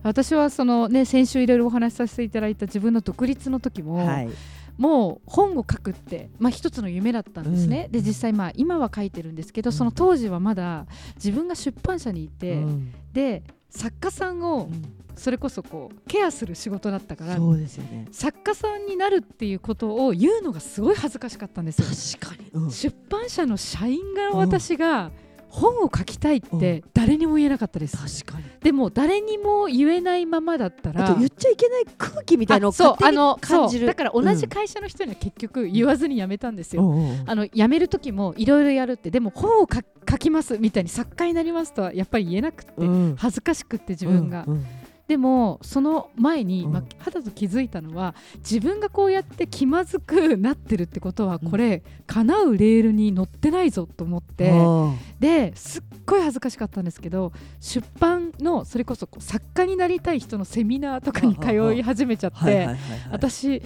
[0.03, 4.29] 私はそのね先週いろいろお話しさせていただいた自分の独立の時も、はい。
[4.77, 7.93] もう本を書くって、まあ、一つの夢だったんですね、うん。
[7.93, 9.73] で実際まあ今は書いてるんですけど、うん。
[9.73, 12.93] その当時はまだ自分が出版社にいて、うん。
[13.13, 14.69] で作家さんを
[15.17, 18.09] それこそこうケアする仕事だったからそうですよね。
[18.11, 22.19] 作家さんになるっていうことを言うのがすごい恥ずかしかったんですよ。
[22.21, 22.71] 確かに、うん。
[22.71, 25.11] 出版社の社員が私が
[25.53, 28.25] 本を書きたいって誰にも言えなかったです。
[28.25, 28.45] 確かに。
[28.63, 33.81] でも誰にも言えないままだったら言っちゃいけない空気みたいなのをあそう勝手にあの感じる。
[33.81, 36.83] そうだから同じ会社の人には結局言わずに辞めたんですよ。
[36.83, 36.97] うん。
[36.97, 43.17] うんうんあの辞める時もいろいろやるってでも本を書書きますみたいに作家になりますとはやっぱり言えなくて、うん。
[43.19, 44.65] 恥ずかしくって自分が、うんうん
[45.09, 46.73] でもその前に、うん。
[46.73, 51.51] まあ、肌と気づいたのは自分がこうやって気まずくなってるってことはうん。
[51.51, 54.53] これ、叶うレールに乗ってないぞと思って、
[55.19, 62.69] ですっごい恥ずかしかったんですけど出版のそれこそ作家になりたい人のセミナーとかに通い始めちゃって、
[63.11, 63.63] 私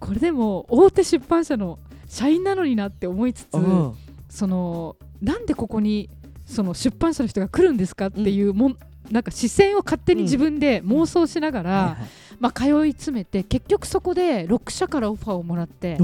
[0.00, 3.94] これでも大手出版社の社員なのになって思いつつ、うん。
[4.28, 6.10] そのなんでここに
[6.46, 8.78] その出版社の人が来るんですかっていうもん、
[9.10, 11.96] なんか視線を勝手に自分で妄想しながら、はいはい。
[12.40, 15.98] まあ、通い詰めて結局そこで6社からオファーをもらって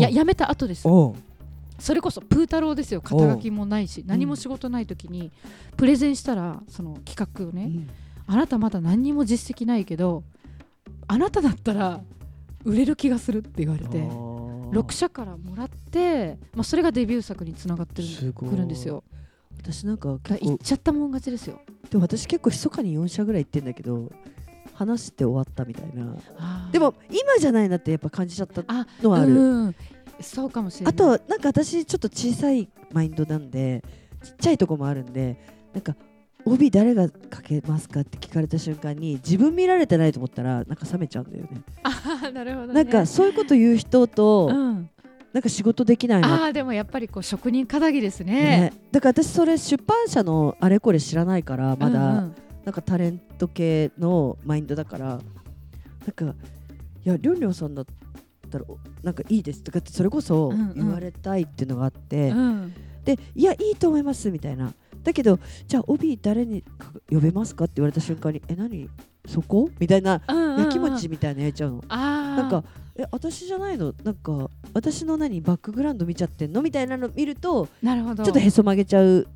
[0.00, 1.14] や辞めた後ですそ
[1.94, 3.00] れこそプー太郎ですよ。
[3.00, 5.30] 肩書きもないし何も仕事ない時に
[5.78, 7.90] プレゼンしたらその企画をね、うん。
[8.26, 10.22] あなたまだ何にも実績ないけど
[11.08, 12.00] あなただったら
[12.64, 19.02] 売れる気がするって言われて6 6社からもらって、まあ、それがデビュー作につながってくるんですよ
[19.60, 21.60] 私なんか結構行っちゃったもん勝ちですよ。
[21.90, 24.10] でも私結構密かに4社ぐらい行ってんだけど
[24.74, 26.16] 話して終わったみたいな。
[26.72, 29.32] でも今じゃないなってやっぱ感じちゃったあのはある。
[29.32, 29.74] うん。
[30.20, 30.94] そうかもしれない。
[30.94, 33.82] あとなんか私ちょっと小さいマインドなんで
[34.22, 35.40] ちっちゃいとこもあるんで
[35.72, 35.96] なんか
[36.44, 41.62] 帯誰がかけますかって聞かれた瞬間に自分見られてないと思ったらなんか冷めちゃうんだよね。
[41.82, 44.90] あーなるほど、ね、なんかそういうこと言う人と、うん、
[45.32, 48.32] なんか仕事できないなああでもやっぱりこう職人かぎですね。
[48.32, 48.72] ね。
[48.90, 52.34] だから私それ出版社のあれこれ知らないからまだ、うんうん。
[52.64, 55.20] なんかタレント系のマインドだからなん
[56.12, 57.86] かいやりょんりょんさんだっ
[58.50, 60.74] たらおなんかいいですとかってそれこそうんうん。
[60.74, 62.74] 言われたいっていうのがあって、うん。
[63.04, 64.74] でいやいいと思いますみたいな。
[65.04, 68.90] だけどじゃあ帯誰にか呼べますかって言われた瞬間にえ何？
[69.26, 69.70] そこ？
[69.78, 70.64] みたいなうんうんうん。
[70.64, 71.84] やきもちみたいなやっちゃうの。
[71.88, 72.64] あなんか
[73.00, 73.94] え私じゃないの？
[74.04, 75.40] なんか私の何？
[75.40, 76.60] バックグラウンド見ちゃってんの？
[76.60, 78.24] みたいなの見るとなるほど。
[78.24, 79.26] ちょっとへそ曲げちゃう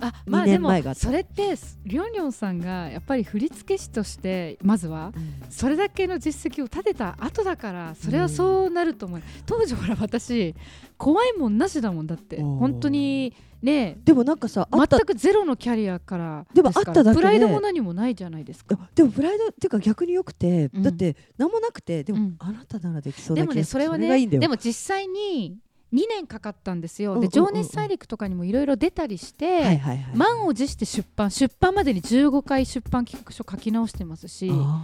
[0.00, 1.54] あまあ2でもそれって
[1.84, 5.12] りょんりょんさんがやっぱり振付師としてまずは
[5.48, 10.56] それだけの実績を立てた後だからそれはそうなると思う、当時ほら私
[11.02, 12.40] 怖いもんなしだもんだって。
[12.40, 13.98] 本当にね。
[14.04, 18.78] でもなんかさ全くゼロのキャリアからでもあっただけでプライドも何もないじゃないですか。
[18.80, 20.82] あでもプライドっていうか逆によくて、うん。
[20.84, 22.36] だって何もなくてでも、うん。
[22.38, 25.58] あなたならできそうでもな気がするねそれはねでも実際に
[25.92, 29.80] 2年かかったんですよ、で情熱大陸とかにもいろいろ出たりして、
[30.14, 34.82] 満を持して出版出版までに15回出版企画書書き直してますしあ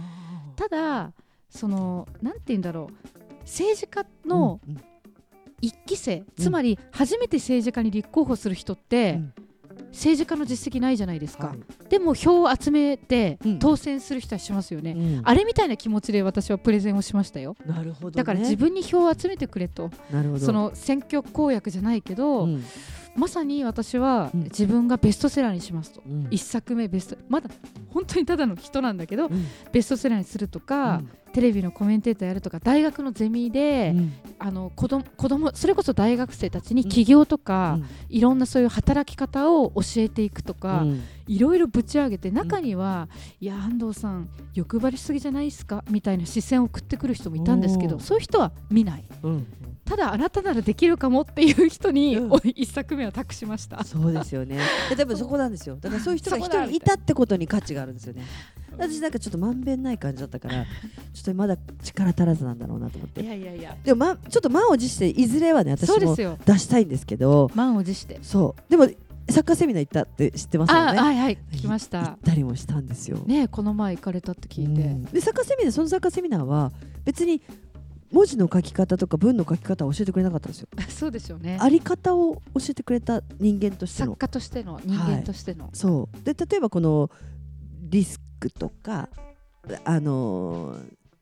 [0.57, 1.13] ただ
[1.49, 3.09] そのなんて言うんだろう。
[3.43, 4.88] 政治家ーのうんうん
[5.61, 9.33] 一期生、つまり初めて政治家に立候補する人って、うん。
[9.91, 11.59] 政治家の実績ないじゃないですか、はい。
[11.89, 13.59] でも票を集めてうん。
[13.59, 15.21] 当選する人はしますよね、うん。
[15.23, 17.55] あれみたいな気持ちで私はプレゼンをしましたよ。
[17.65, 20.45] なるほど、ね、だから自分に票を集めてくれと、なるほど。
[20.45, 22.63] その選挙公約じゃないけど、うん。
[23.15, 24.43] まさに私はうん。
[24.43, 26.27] 自分がベストセラーにしますと、うん。
[26.29, 27.49] 一作目ベストまだ
[27.89, 29.45] 本当にただの人なんだけど、うん。
[29.71, 34.13] ベストセラーにするとか、テレビのコメンテーターやるとか大学のゼミで、うん。
[34.39, 41.03] あの子供子供それこそ大学生たちに起業とか、いろんなそういう働き方を教えていくとか、うん。
[41.27, 43.07] いろいろぶち上げて中には、
[43.39, 45.83] いや安藤さん欲張りすぎじゃないですか？
[45.89, 49.03] みたいな視線を送ってくる人もいたんですけどそういう人は見ない。
[49.23, 49.47] うん。
[49.85, 52.31] ただあなたならできるかもっていう人に、うん。
[52.31, 53.83] お一作目は託しました。
[53.83, 54.59] そうですよね。
[54.89, 55.77] ででもそこなんですよ。
[55.79, 58.23] だからそういう人が 一人いたってことに価値があるんですよね
[58.79, 60.65] 私なんかちょっとまんべんない感じだったから
[61.13, 63.75] ちょっとまだ力足らずなんだろうなと思っいてやいやいや。
[63.83, 68.19] でも、ま、ちょっと満を持していずれはね私も出したいんですけど満を持して。
[68.21, 68.71] そう。
[68.71, 68.87] でも
[69.29, 71.37] サッカーセミナー行ったって知ってますよあ、ねはいはい。
[71.55, 75.03] 来まし行たったりもしたんですよ、ねこの前行かれたって聞いて、うん。
[75.05, 76.71] でサッカーセミナーそのサッカーセミナーは
[77.05, 77.41] 別に
[78.11, 80.67] 文字の書き方とか文の書き方は教えてくれなかったんですよ。
[80.89, 81.57] そうですよね。
[81.61, 84.11] あり方を教えてくれた人間としての。
[84.13, 86.23] 作家としての人間としての、そう。
[86.23, 87.11] で例えばこの
[87.81, 89.09] リスクとか
[89.83, 90.75] あの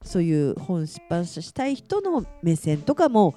[0.03, 3.35] そういう本出版社したい人の目線とかも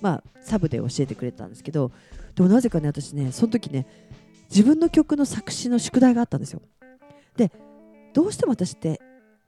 [0.00, 1.92] まあサブで教えてくれたんですけど
[2.34, 3.86] でもなぜかね私ねその時ね
[4.50, 6.60] 自分の曲の作詞の宿題があったんですよ。
[7.36, 7.52] で
[8.12, 9.00] どうしても私って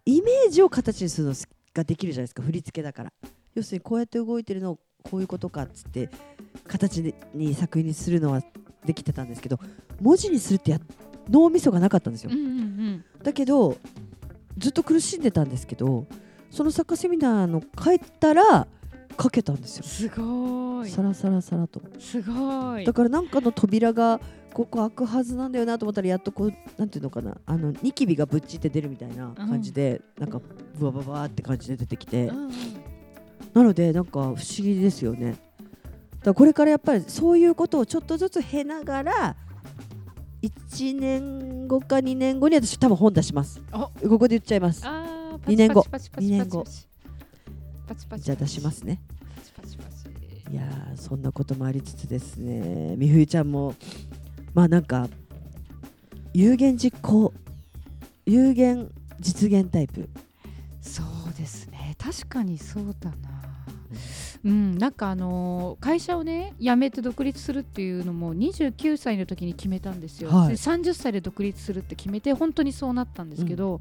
[0.05, 1.35] イメージを形にするの
[1.75, 3.13] ができるじゃないですか振り付けだから。
[3.55, 6.09] 要するにこうやって動いてるのをこういうことかっつって
[6.67, 7.03] 形
[7.35, 8.43] に作品にするのは
[8.85, 9.59] できてたんですけど
[10.01, 10.81] 文字にするってや
[11.29, 12.31] 脳みそがなかったんですよ。
[12.33, 13.05] うんうんうん。
[13.23, 13.77] だけど
[14.59, 16.07] ずっと苦しんでたんですけど
[16.51, 18.67] そのサッカーセミナーの帰ったら
[19.21, 19.85] 書けたんですよ。
[19.85, 20.91] すごい。
[20.91, 21.81] サラサラサラと。
[21.99, 22.85] すごい。
[22.85, 24.21] だからなんかの扉が
[24.53, 27.39] ここ開くはずなんだよなと思ったらやっとこうなんていうのかな。
[27.47, 30.41] あのニキビがぶっちって出るみたいな感じで、なんか
[30.79, 32.53] ブワブワブワって感じで出てきて、うんうん。
[33.55, 35.33] なのでなんか不思議ですよね。
[35.33, 35.41] だか
[36.27, 39.37] らこれからやっぱりそういうことをちょっとずつ経ながら
[40.43, 43.63] 1年後か2年後に私多分本出します。
[43.71, 43.91] あ。
[44.03, 44.83] ここで言っちゃいます。
[44.85, 45.85] あー二年後。
[45.85, 46.65] パチパチパチ二年後。
[48.19, 49.01] じゃあ出しますね。
[50.51, 52.97] いやーそんなこともありつつですね。
[52.97, 53.75] み冬ちゃんも
[54.53, 55.09] まあなんか
[56.35, 57.33] 有言実行
[58.27, 60.09] 有言実現タイプ。
[60.81, 61.97] そうですね。
[61.99, 63.32] 確かにそうだな
[64.45, 70.49] うん、なんかあのー会社をね辞めて独立するっていうのも29歳の時に決めたんですよ、はい。
[70.49, 73.81] で30歳で独立するって決めて本当にそうなったんですけど、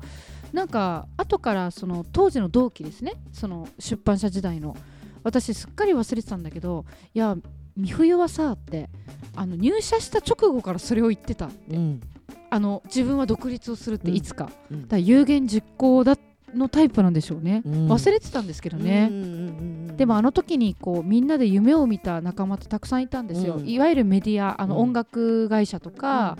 [0.54, 3.14] なんか後からその当時の同期ですね。
[3.34, 4.76] その出版社時代の。
[5.24, 7.38] 私すっかり忘れてたんだけどいや
[7.78, 8.90] 美冬はさって
[9.36, 12.02] あの入社した直後からそれを言ってたうん。
[12.50, 14.82] あの自分は独立をするっていつか、うん。
[14.84, 16.14] だから有言実行だ
[16.56, 17.88] のタイプなんでしょうね、うん。
[17.88, 19.38] 忘れてたんですけどね、うんうんうんう
[19.78, 23.70] んでもあの時にこうみんなで夢を見た仲間ってたくさんいたんですよ、うん。
[23.70, 26.38] いわゆるメディアあのうん音楽会社とか、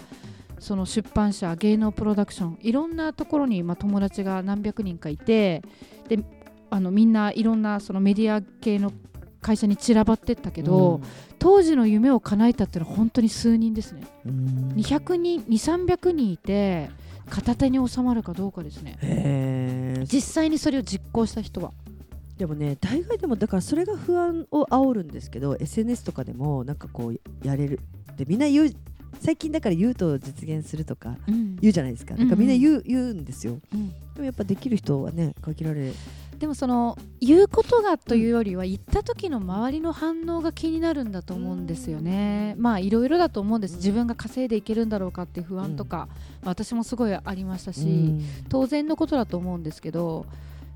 [0.58, 5.62] その出版社芸能プロダクションいろんなところに、まあ、友達が何百人かいて
[6.08, 6.20] で
[6.72, 8.94] あのみんないろんなそのメディア系の
[9.42, 11.02] 会社に散らばってったけど、
[11.40, 14.04] 当時の夢を叶えたっていうのは本当に数人ですね。
[14.26, 14.74] うん。
[14.78, 16.90] 200人2300人いて
[17.32, 18.98] 片手に収まるかどうかですね。
[19.02, 20.06] へー。
[20.06, 21.72] 実際にそれを実行した人は。
[22.38, 27.80] でもね大概でもだからそれが不安を煽るんですけど SNS とかでもなんかこうやれる。
[28.18, 28.72] でみんな言う
[29.22, 31.56] 最近だから言うと実現するとかうん。
[31.58, 33.60] 言うじゃないですか、うんなんかみんな言う,、言うんですよ。
[33.74, 33.90] うん。
[33.90, 35.94] でもやっぱできる人はね限られ
[36.42, 42.56] でもその言うことがというよりは言った時の周りの反応が気になるんだと思うんですよね。
[42.58, 43.76] まあいろいろだと思うんです。
[43.76, 46.08] 自分が稼いでいけるんだろうかって不安とか、
[46.42, 48.26] まあ私もすごいありましたし、うん。
[48.50, 50.26] 当然のことだと思うんですけど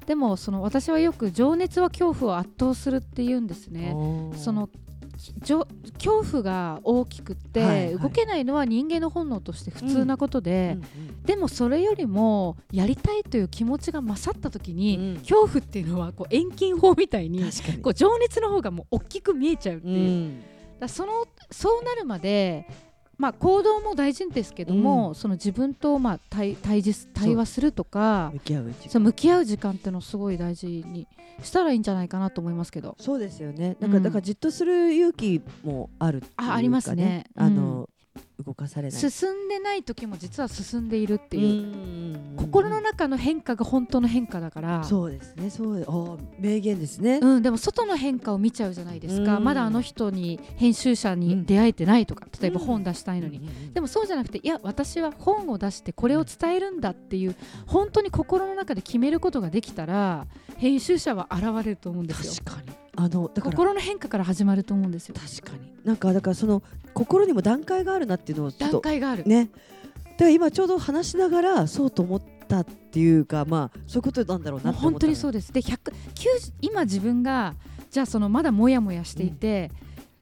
[0.06, 3.95] でもその私はよく情熱は恐怖を圧倒するって言うんですね。
[4.36, 4.69] その
[5.39, 5.65] 恐
[6.23, 7.97] 怖が大きくって、はいはい。
[7.97, 15.17] 動けないのは人間の本能として普通なことで、うんでもそれよりもやりたいという気持ちが勝った時に、うん。
[15.17, 17.43] 恐怖っていうのはこう遠近法みたいに
[17.82, 20.43] こう情熱の方がもう大きく見えちゃうってういう、ん。
[20.80, 22.67] だそのそうなるまで、
[23.17, 28.89] まあ、行動も大事ですけども、その自分とまあ対対峙対話するとか向き合う時間。
[28.89, 31.08] そう向き合う時間っていうのをすごい大事に
[31.41, 32.95] したらいいんじゃないかなと思いますけど。
[32.99, 33.78] そうですよね。
[33.80, 37.25] なんか、うんだからじっとする勇気もあるっていうか、ね、あありますね。
[37.36, 37.89] あの、
[38.43, 39.00] 動かされない。
[39.00, 42.36] 進んでない時も実は進んでいるっていう、うん。
[42.38, 44.84] 心の中の変化が本当の変化だから。
[44.84, 45.82] そうですねそう。
[45.82, 49.43] あー名言ですね、うん、でも外の変化を見ちゃうじゃないですか、うん。
[49.43, 53.41] まだあの人に編集者に出会えてないとか、例えば本出したいのに、
[53.74, 62.34] でもそうじゃなくていや私は本を出してこれを伝えるんだっていう本当に心の中で決めることができたら編集者は現れると思うんですよ。
[62.45, 62.78] 確かに。
[62.98, 63.56] あのだから。
[63.56, 65.15] 心の変化から始まると思うんですよ。
[65.15, 65.74] 確かに。
[65.84, 66.63] なんかだからその
[66.95, 69.45] 心にも段階があるなっていうのを段と階がある、ね。
[69.45, 75.53] だから今ちょうど話しながらそうと思ったっていうかまあそういうことなんだろうなって本当にそううです。
[75.53, 75.77] で100
[76.15, 77.53] 90今自分が
[77.91, 79.71] じゃあそのまだもやもやしていて、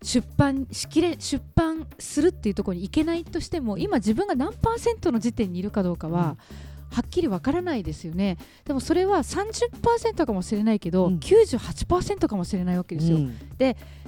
[0.01, 6.37] 出版しきれ出版するっていうところに行けないとしても今自分が何パーセントの時点にいるかどうかは、
[6.93, 8.37] はっきりわからないですよね。
[8.65, 11.17] でもそれは30%かもしれないけど、うん。
[11.17, 13.35] 98%かもしれないわけですよ、うん。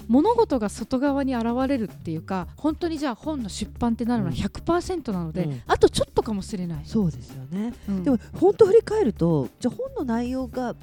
[0.08, 4.40] 物事が外側に現れるっていうか本当にじゃあ本の出版ってなるのはうん。
[4.40, 5.62] 100%なので、うん。
[5.66, 7.74] あとちょっとかもしれない、そうですよね。
[7.90, 8.04] うん。
[8.04, 10.76] でも本当振り返るとじゃあ本の内容が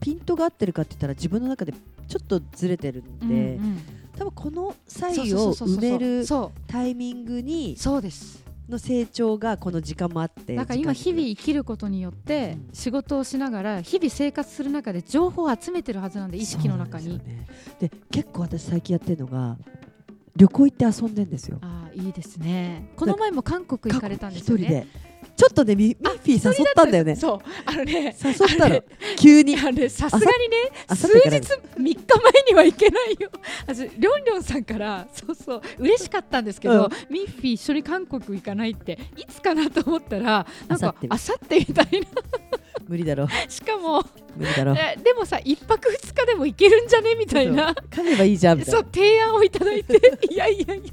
[0.00, 1.74] ピントが合ってるかって言ったら自分の中で
[2.08, 3.78] ちょっとずれてるんうんで、うん。
[4.16, 6.60] 多分この際を埋めるそう。
[6.66, 17.46] タイミングにそうですの成長がこの時間もあってだから今日々生きることによって仕事をしながら日々生活する中で情報を集めてるはずなんで意識の中に、でね
[17.80, 19.58] で結構私最近やってるのが
[20.36, 21.58] 旅行行って遊んでんですよ。
[21.60, 22.90] ああいいですね。
[22.96, 24.64] この前も韓国行かれたんですよね。
[24.64, 27.16] 一人でちょっとねミミッフィー誘ったんだよね。
[27.16, 27.38] そう。
[27.66, 28.82] あのね誘ったの。
[29.18, 29.58] 急に。
[29.58, 31.38] あれさすがにね数日
[31.78, 31.96] 3日前
[32.48, 33.30] には行けないよ。
[33.66, 37.12] 私りょんりょんさんからそうそう嬉しかったんですけど、うん。
[37.12, 41.88] ミッフィー一緒に韓国行かないっていつかなと思ったらなんか明後日あさってみたい
[42.88, 44.02] 無理だろな しかも
[44.36, 47.14] 無理だろえでもさ一泊二日でも行けるんじゃね？
[47.14, 47.72] みたいな。
[47.90, 48.80] 噛めばいいじゃんみたいな。
[48.80, 49.96] そう提案をいただいて。
[50.30, 50.84] いやいやいや。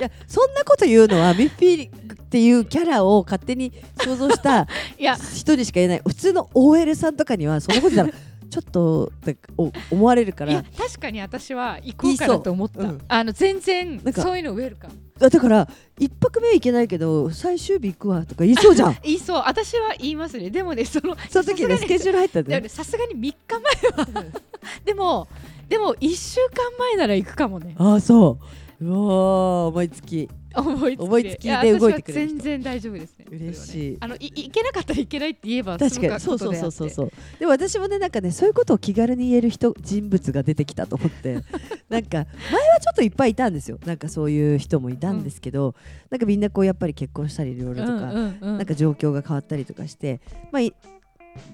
[0.00, 2.01] いやそんなこと言うのはミッフィー
[2.32, 4.66] っていうキャラを勝手に想像した
[4.98, 5.16] いや。
[5.16, 6.02] 人にしか言えない。
[6.02, 8.18] 普通の OL さんとかにはそんなこと言ったら
[8.48, 9.12] ちょっと
[9.58, 10.64] お思われるから。
[10.78, 12.82] 確かに私は行こうかなと思った、う。
[12.84, 13.00] うん。
[13.06, 14.94] あの全然そういうのウェルカム。
[15.20, 15.68] あだから
[15.98, 18.96] 一泊目はいけないけど最終日行くわとか言いそうじゃん。
[19.02, 19.42] 言いそう。
[19.46, 20.48] 私は言いますね。
[20.48, 24.24] でもねそのその時ねスケジュール入ったんさすがに3日前は。
[24.86, 25.28] でも
[25.68, 27.74] でも1週間前なら行くかもね。
[27.76, 28.84] ああそう。
[28.86, 31.04] うわー思いつき思いつきで。
[31.04, 33.26] 思いつきでや動いてくれる全然大丈夫ですね。
[33.30, 33.96] 嬉しい。
[34.00, 36.90] あのい行けなかったらいけないって言えば確かにそうそうそうそう。
[36.90, 41.38] そうでも私もねなんかねそういうことを気軽に言える人人物が出てきたと思って。
[41.88, 45.22] なんか前はちょっといっぱいいたんですよなんかそういう人もいたん。
[45.22, 45.74] ですけど、
[46.10, 50.74] なんかみんなこうやっぱり結婚したりいろいろとか、うんうんうんなんか状況が変わったりとかして、まあ、い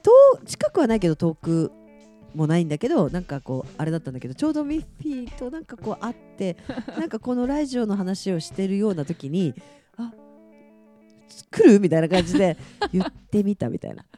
[0.02, 0.10] 遠
[0.44, 1.70] 近くはないけど遠く
[2.34, 6.56] もないんだけどなんかこうあれだったんだけどちょうどミッフィーとなんかこう会って
[6.98, 9.54] なんかこのラジオの話をしてるような時に
[9.96, 10.12] あ
[11.50, 11.80] 来る？
[11.80, 12.56] みたいな感じで
[12.92, 14.04] 言ってみたみたいな。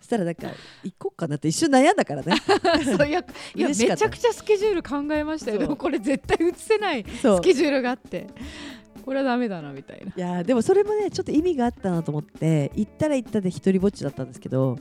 [0.00, 0.48] そしたらなんか
[0.84, 2.34] 行こうかなって一瞬悩んだからね。
[2.96, 3.24] そういや
[3.54, 5.58] いやめちゃくちゃスケジュール考えましたよ。
[5.58, 8.26] でもこれ絶対映せないスケジュールがあって。
[9.04, 10.12] これはダメだなみたいな。
[10.14, 14.78] いやーでもそれもねちょっと意味があったなと思って行ったら行ったで一人ぼっちだったんですけど、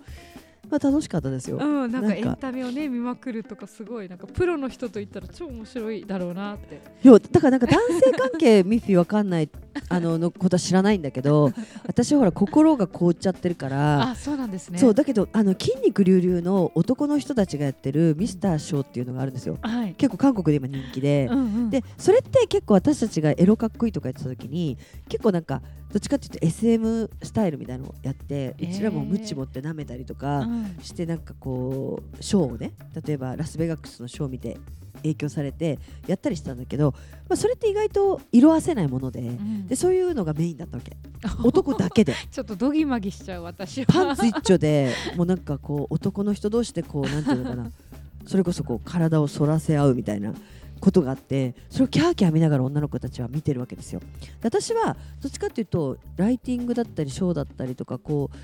[0.70, 1.58] まあ、楽しかったですよ。
[1.58, 6.82] うん、なんかエンタメをね見まくるとかすごいなんかプロの人と言ったら超面白いだろうなって。
[7.04, 9.50] いやだからなんか男性関係ミッフィーわかんない
[9.90, 11.52] あののことは知らないんだけど
[11.86, 14.10] 私ほら心が凍っちゃってるから。
[14.10, 14.80] あそうなんですね。
[14.80, 19.58] そうだけどあの筋肉隆々の男の人たちがやってるミスターショーっていうのがあるんですよ。
[19.62, 19.94] はい。
[19.94, 21.70] 結構韓国で今人気で、うんうん。
[21.70, 25.62] でそれって結構私たちがエロかっこいいとか言ってた時に結構なんか
[25.92, 32.74] どっちかっていうと SM スタイルみたいなのをやってうちらもムチ持って舐めたりとか、うんしてなんかこうショーをね
[33.06, 34.58] 例えばラスベガスのショーを見て
[35.04, 36.94] 影響されてやったりしてたんだけど、
[37.30, 39.68] まあ、それって意外と色あせないものでうん。
[39.68, 40.98] でそういうのがメインだったわけ。
[41.44, 42.14] 男だけで。
[42.32, 43.86] ちょっとドギマギしちゃう私は。
[43.88, 47.72] パンツ一丁で もうなんかこう男の人同士でこうなんていうのかな。
[48.26, 50.34] それこそこう体を反らせ合うみたいな
[50.82, 54.00] ことがあってそれをキャーキャー見ながら女の子たちは見てるわけですよ。
[54.00, 54.06] で
[54.44, 58.38] 私はどっちかっていうとライティングだったりショーだったりとかこう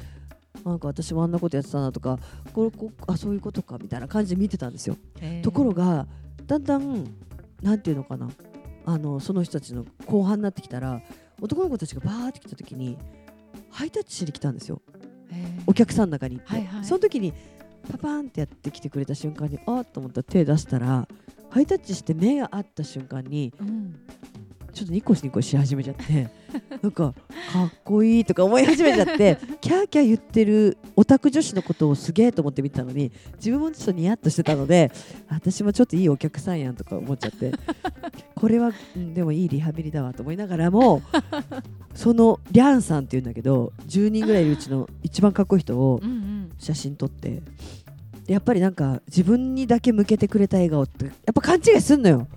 [0.65, 2.19] なんか私もあんなことやってたなとか
[2.53, 4.97] これこうあそういうことかみたいな感じで見てたんですよ。
[5.19, 5.43] えー。
[5.43, 6.07] ところが
[6.45, 7.05] だんだん
[7.61, 8.29] なんていうのかな。
[8.85, 11.01] あのその人たちの後半になってきたら
[11.41, 12.97] 男の子たちがバーって来た時に
[13.69, 14.81] ハイタッチしに来たんですよ。
[15.65, 16.37] お客さんの中に。
[16.37, 16.85] 行って、はいはい。
[16.85, 17.33] その時に
[17.91, 21.07] パパーンってやってきてくれた瞬間にあっと思ったら手出したら
[21.49, 23.95] ハイタッチして目が合った瞬間にうん
[24.73, 26.29] ちょっとニコシニコし始めちゃって
[26.81, 27.13] なんか
[27.51, 34.91] かっこいいとか思い始めちゃって キャーキャー言ってるオタク女子のことをすげえと思って見てたのに自分もちょっとニヤッとしてたので
[35.29, 37.51] 私もちょっといいお客さんやんとか思っちゃって
[38.35, 41.01] これは、うんでもいいリハビリだわと思いながらも
[41.93, 46.33] そのリャンさんっていうんだけど10人ぐらいいるうちの一番かっこいい人をうんうん。
[46.59, 47.41] 写真撮って
[48.25, 52.27] でやっぱりなんか自分にだけ向けてくれた笑顔ってやっぱ勘違いすんのよ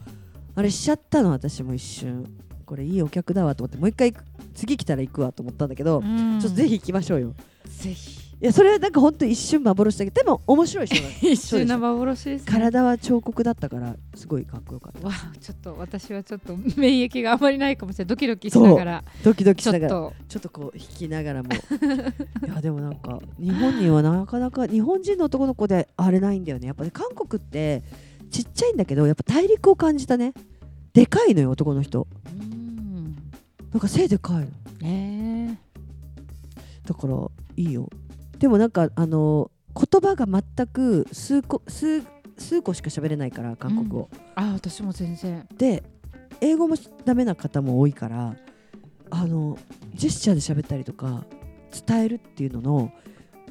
[0.56, 2.26] あれしちゃったの私も一瞬。
[2.64, 4.12] これいいお客だわと思ってもう一回
[4.54, 6.40] 次来たら行くわと思ったんだけど、うん。
[6.40, 7.34] ちょっとぜひ行きましょうよ。
[7.66, 8.26] ぜひ。
[8.38, 10.86] いやそれはなんか本当一瞬幻だけどでも面白い
[11.22, 12.52] 一瞬の幻ですね。
[12.52, 15.06] 体は彫刻だったからすごいかっこよかった。
[15.06, 18.08] わあちょっと私はちょっと免疫があまりないかもしれない。
[18.08, 19.04] ドキドキしながら。
[19.24, 19.86] ドキドキしながら。
[19.86, 20.12] っと。
[20.28, 21.48] ちょっとこう引きながらも。
[22.46, 26.66] いやでもなんか日本にはなかなか日本人の男の子であれないんだよね。
[26.66, 27.82] やっぱね韓国って
[28.30, 30.32] ちっちゃいんだけどやっぱ大陸を感じたね。
[30.92, 32.06] でかいのよ男の人。
[32.26, 33.16] うん。
[33.72, 34.46] なんか背でかいの。
[34.80, 35.60] ね
[36.86, 37.14] だから
[37.56, 37.88] いいよ。
[38.38, 42.02] でもなんかあの言葉が全く数個数
[42.38, 45.46] 数個しか喋れないから韓国語、えあ私も全然。
[45.56, 45.82] で
[46.40, 48.36] 英語もダメな方も多いから
[49.10, 49.58] あの
[49.94, 51.24] ジェスチャーで喋ったりとか
[51.86, 52.92] 伝えるっていうのの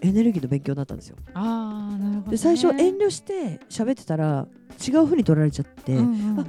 [0.06, 1.18] エネルギーの勉強になったんですよ。
[1.34, 4.48] ああなるほど、ね、で最初遠慮して喋ってたら
[4.86, 6.40] 違う風に取られちゃって、うんうん。
[6.40, 6.46] あ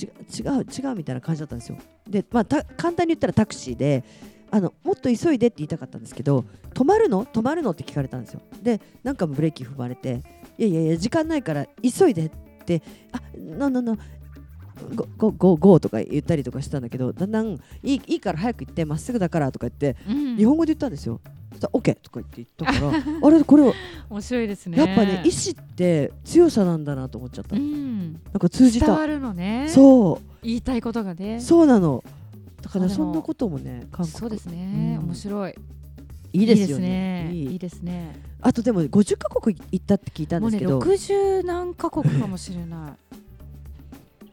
[0.00, 1.76] 違う違う違うみたいな感じだったんですよ。
[2.08, 4.04] で、まあ、た簡単に言ったらタクシーで
[4.50, 7.24] あのもっと急いでって言いたかったんですけど止まるの？
[7.24, 8.40] 止まるのって聞かれたんですよ。
[8.62, 10.22] でなんかもブレーキ踏まれて
[10.58, 12.30] いやいやいや時間ないから急いでっ
[12.64, 13.98] てあののの
[14.94, 20.36] ゴゴゴゴーとか言ったりとかしたんだけどだんだんいいいいから早く行ってまっすぐだからとか言ってうん。
[20.36, 21.20] 日本語で言ったんですよ。
[21.52, 23.72] そしたら OK とか言って言ったからあれこれは
[24.10, 24.78] 面白いですね。
[24.78, 27.68] やっぱね意志って強さなんだなと思っちゃった、うなん
[28.14, 28.86] んか通じた。
[28.86, 29.68] 伝わるのね。
[29.68, 30.20] そう。
[30.42, 31.40] 言いたいことがね。
[31.40, 32.02] そうなの。
[32.60, 34.18] だからそんなこともね韓国。
[34.18, 35.06] そうですね、うん。
[35.08, 35.54] 面白い。
[36.34, 37.30] いいですよね。
[37.32, 38.18] いいですね。
[38.40, 42.92] あとでも50カ国行ったって聞いたんですけど、60何カ国かもしれない。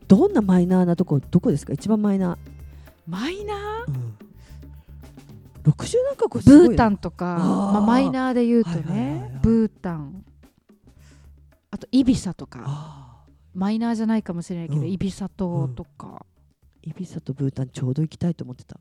[0.08, 1.74] どんなマイナーなとこどこですか？
[1.74, 2.38] 一番マイナー、
[3.06, 3.90] マイナー？
[3.90, 4.09] うん、
[5.72, 10.26] 60何カ国ブータンとかまあ、マイナーで言うとねブータン。
[11.72, 12.64] あとイビサとか。
[12.66, 14.90] あマイナーじゃないかもしれないけど、うん。
[14.90, 18.80] イビサ島とか、ーイビサとブータンちょうど行きたいと思ってた。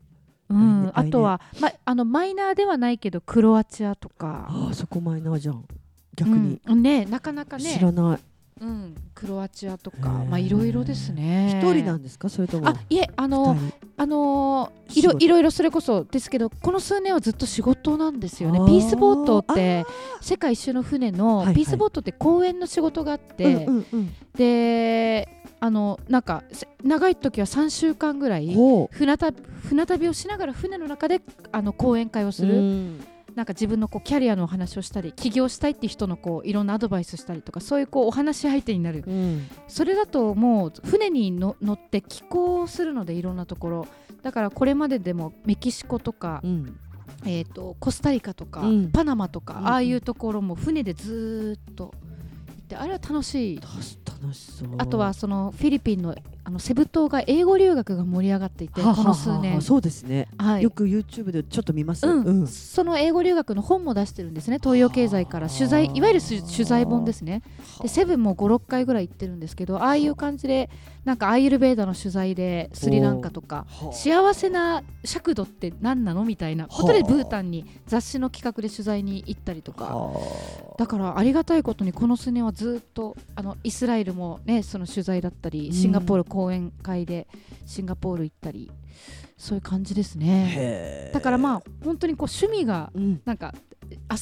[0.49, 0.91] うん。
[0.93, 4.47] あとは、ま、あのマイナーではないけどクロアチアとか。
[4.49, 5.65] あーそこマイナーじゃん。
[6.15, 6.81] 逆に、うん。
[6.81, 7.73] ねなかなかね。
[7.73, 8.19] 知らない
[8.61, 11.59] うん、クロアチアとかまあいろいろですね。
[11.61, 12.29] 一人なんですか？
[12.29, 13.55] それともあいえあの
[13.97, 18.59] あのーいろいろいろそれこそですけどこの数年はずっと仕事なんですよね。
[18.67, 19.85] ピースボートって
[20.19, 23.67] 世界一周の船のピースボートって公園の仕事があって、
[24.35, 25.27] で
[25.59, 29.37] あのなんかせ長い時は3週間ぐらいほ船旅
[29.67, 33.05] 船旅をしながら船の中であの講演会をうする、うん
[33.39, 39.01] なんか自分のこうキャリアのお話をしたり起業したいっていう人のこういろんなアドバイスしたりとかそういうこうお話し相手になる。
[39.07, 39.47] うん。
[39.69, 43.87] それだともう船にの乗って寄港するのでいろんなところ。
[44.23, 46.77] だからこれまででもメキシコとか、うん。
[47.25, 48.91] えー、とコスタリカとか、うん。
[48.91, 49.67] パナマとか、うん。
[49.67, 51.91] ああいうところも船でずーっと行
[52.61, 53.59] ってあれは楽しい。
[53.59, 53.67] た
[54.21, 54.69] 楽しそう。
[54.79, 56.13] あとはそのフィリピンの
[56.49, 59.61] あのセブ島が英語留学が盛り上がっていてはははこの数年。
[59.61, 60.63] そうですね、はい。
[60.63, 62.23] よく YouTube でちょっと見ます、うん。
[62.23, 62.47] うん。
[62.47, 64.57] その英語留学の本も出してるんですね。
[64.59, 67.43] 東洋経済から取材いわゆるす取材本ですね。
[67.83, 70.71] でセブンも56回ぐらい行ってるんですけどああいう感じで
[71.05, 73.93] なんかアイユルベーダの取材でスリランカとかはあ。
[73.93, 76.25] 幸せな尺度って何なの？
[76.25, 76.67] みたいな。
[76.67, 79.85] ことでブータンに雑誌の企画で取材に行ったりとか。
[79.85, 85.73] はだからありがたいことにこの数年はずっとあのイスラエルもねその取材だったりうん。
[85.73, 87.27] シンガポール講演会で
[87.65, 88.71] シンガポール行ったり
[89.37, 93.21] そういう感じですあねだからまあ本当にこう趣味がうん。
[93.25, 93.53] なんか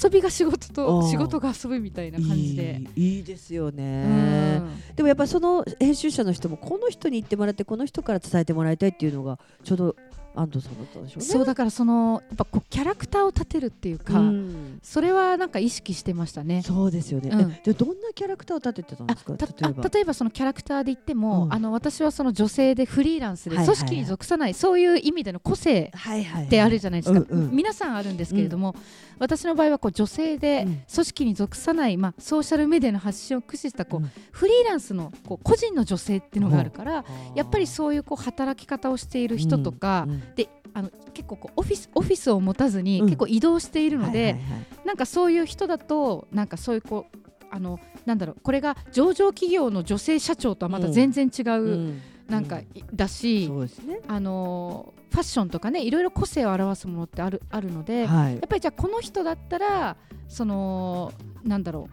[0.03, 1.09] 遊びが仕事あとー。
[1.09, 2.81] 仕事が遊びみたいな感じで。
[2.95, 4.95] いいですようねん。
[4.95, 9.95] でもやっぱりその編集者の人もこの人に言ってもらってこの人から伝えてもらいたいっていうのがちょうど
[10.39, 11.25] 安藤さんだったんでしょうね。
[11.25, 14.79] そうだからそのやっぱこうキャラクターを立てるっていうか、うん。
[14.83, 16.61] それはなんか意識してましたね。
[16.63, 17.29] そうですよね。
[17.31, 17.51] うん。
[17.51, 19.33] えじゃあどんなキャラクターを立ててたんですか？
[19.33, 19.83] 例えば。
[19.83, 21.53] あ例えばそのキャラクターで言っても、うん。
[21.53, 23.67] あの私はその女性でフリーランスではいはい。
[23.67, 28.75] はい組織に属さない、そういう意味での個性はいはいってあるじゃないですか、皆さんあるんですけれども、
[29.19, 30.83] 私の場合はこう女性でうん。
[30.93, 34.11] 組織に属さない、まあ、ソーシャルメディアの発信を駆使したこう、うん。
[34.31, 43.05] フリーランスのこう個人の女性っていうのがあるから、やっぱりうそういうこう働き方をしている人とか、であの結構こうオフィスオフィスを持たずにうん。
[43.05, 44.87] 結構移動しているので、はいはいはい。
[44.87, 47.17] なんかそういう人だとなんかそういうこう
[47.49, 52.01] あのなんだろうこれが上場企業の女性社長とはまた全然違う、うん。
[52.27, 53.49] なんか、いだし、
[53.85, 54.01] ね。
[54.05, 58.33] あのファッションとかねいろいろ個性を表すものってあるあるので、はい。
[58.33, 59.95] やっぱりじゃあこの人だったら
[60.27, 61.13] その
[61.43, 61.89] なんだろ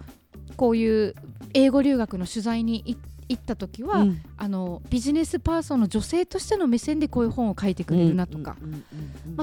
[0.51, 1.15] うこういう
[1.55, 2.99] 英語留学の取材に行
[3.29, 4.23] 行った時は、うん。
[4.37, 8.57] あのビジネスパーソンの女性としての目線でこういう本を書いてくれるなとか、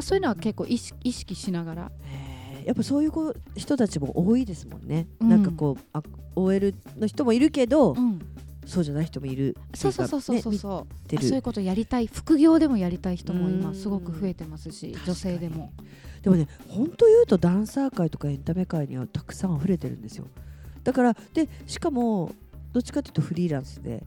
[0.02, 1.92] そういうのは結構意識しながら。
[2.66, 5.08] やっぱそういう子人たちも多いですもんね。
[5.20, 5.30] うん。
[5.30, 6.04] なんかこうあ
[6.36, 8.20] OL の人もいるけど、うん、
[8.66, 9.58] そうじゃない人もいる。
[9.74, 11.24] そうそうそうそうそうねそう、見てる。
[11.24, 12.08] あそういうことやりたい。
[12.08, 15.72] 副業でもやりたい人もうん今すごく増えてますし女性でも。
[16.22, 20.28] でもね本当言うとダンサー界とかエンタメ界にはたくさん溢れてるんですよ。
[20.84, 22.34] だからでしかも
[22.74, 24.04] どっちかというとフリーランスで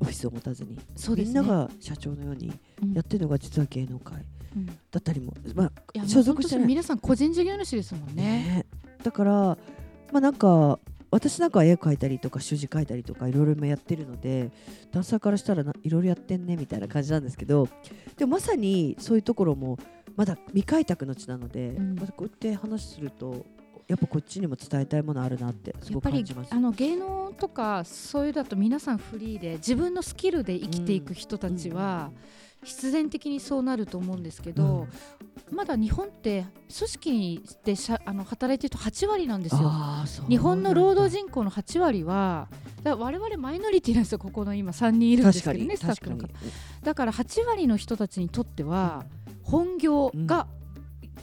[0.00, 1.40] オフィスを持たずに、そうですね。
[1.40, 2.52] みんなが社長のように
[2.82, 2.92] うん。
[2.92, 4.24] やってるのが実は芸能界
[4.56, 4.66] うん。
[4.66, 8.22] だったりも、まあいや所属してない皆さん個人事業主ですもんね。
[8.22, 8.66] ね。
[9.02, 9.58] だからま
[10.14, 10.78] あなんか
[11.10, 14.50] 私なんかは絵描いたりとか習字描いたりとかいろいろ今やってるので
[14.92, 17.68] ダンサーからしたらないろいろやってんねみたいな感じなんですけど
[18.16, 19.78] でもまさにそういうところも
[20.16, 21.94] まだ未開拓の地なので、うん。
[21.96, 23.44] またこうやって話すると
[23.92, 26.54] やっぱこっちにも伝えたいものあるなってすごく感じます。
[26.54, 32.10] あの芸能とかそういうだと皆さんフリーで自分のスキルで生きていく人たちは
[32.64, 34.86] 必然的にそうなると思うんですけど、
[35.50, 39.70] まだ日本って組織でしゃあの働いてる人8割なんですよ。
[40.26, 42.48] 日本の労働人人口の8割は
[42.82, 46.28] だ我々マイノリティなんですよここの今3人いるんですけどねスタッフの方。
[46.82, 49.04] だから8割の人たちにとっては
[49.42, 50.46] 本業が、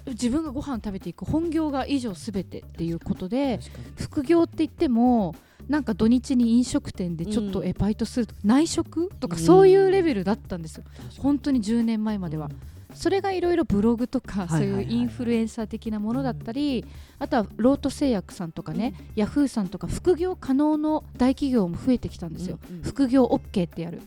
[0.07, 3.59] 自分がご飯を食べていく本業が以上すべてっていうことで
[3.95, 5.35] 副業って言っても
[5.67, 7.67] なんか土日に飲食店でちょっとうん。
[7.67, 9.43] えバイトするとか内職とかうん。
[9.43, 10.83] そういうレベルだったんですよ。
[11.19, 12.49] 本当に10年前までは。
[12.95, 16.83] それがいろいろブログとか、そういうインフルエンサー的なものだったり、
[17.19, 22.83] あとはロート製薬さんとかね、ヤフーさんとか副業可能の大企業も増えてきたんですよ、うんうん。
[22.83, 24.01] 副業 OK ってやる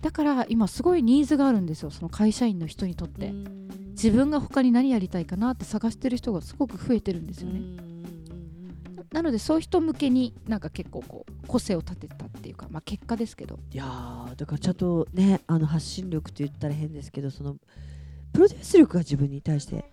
[0.00, 3.32] だから今すごいニーズがあるんですよその会社員の人にとって、
[3.90, 7.60] 自分が他に何やりたいかなって探してる人がすごく増えてるんですよね、
[9.12, 13.58] なのでそういう人向けになんか結構こう個性を立てたっていうか、まあ、結果ですけど。
[13.72, 17.56] いやーだからちゃんとねあの発信力って言ったら変ですけどその
[18.32, 19.84] プロデュース力が自分に対して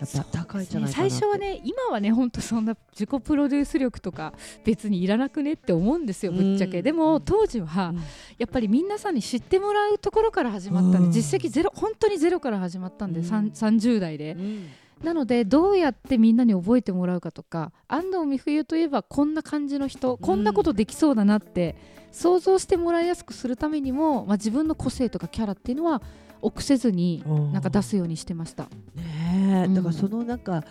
[0.00, 1.10] やっぱ高いんじゃないかなって。
[1.10, 4.32] 最初はね今はね本当そんな自己プロデュース力とか
[4.64, 6.84] 別にいらなくねって思うんですよぶっちゃけ、うん。
[6.84, 7.96] でも当時はうん。
[8.38, 11.12] やっぱり皆さんに知ってもらうところから始まったんで、うん。
[11.12, 13.26] 実績ゼロ本当にゼロから始まったんで、うん。
[13.26, 14.68] さん30代で、うん。
[15.02, 21.76] なのでどうやってみんなに覚えてもらうかとか安藤美冬といえばこんな感じの人、こんなことできそうだなって
[22.10, 26.00] 想像してもらいやすくするためにも、まあ、自分の個性とかキャラっていうのは
[26.44, 27.22] 臆せずに
[27.52, 28.64] なんか出すようにしてました。
[28.94, 29.74] ねえ、うん。
[29.74, 30.64] だからそのなんか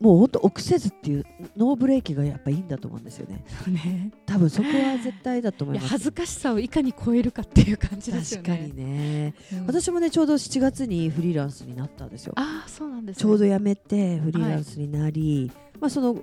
[0.00, 3.44] もう本当臆せずっていうノーブレーキがやっぱいいんだと思うんですよね。
[3.68, 5.88] ね、多分そこは絶対だと思います。
[5.88, 8.48] 恥ずかしさをいかに超えるかっていう感じですよね。
[8.48, 9.66] 確かにね、うん。
[9.66, 12.32] 私もねちょうど7月にフリーランスになったんですよ。
[12.36, 16.16] ああそうなんです、ね、ちょうど辞めてフリーランスになり、まあその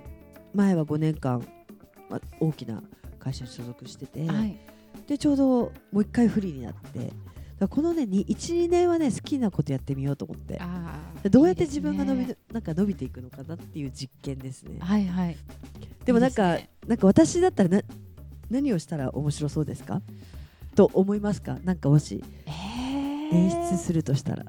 [0.54, 1.46] 前は5年間、
[2.10, 2.82] まあ、大きな
[3.20, 4.58] 会社に所属してて、はい、
[5.06, 7.12] でちょうどもう一回フリーになって
[7.58, 10.60] だこのね12年はね好きなことやってみようと思って。
[11.28, 14.78] どうやって自分が伸びいいねなんか伸びていくのかなっていう実験ですね。
[14.80, 15.36] はいはい。
[16.04, 16.70] でもなんかね。
[16.86, 17.82] なんか私だったらな
[18.48, 20.00] 何をしたら面白そうですか？
[20.74, 21.58] と思いますか？
[21.64, 22.22] なんかもし。
[22.46, 23.34] えー。
[23.34, 24.46] 演出するとしたら、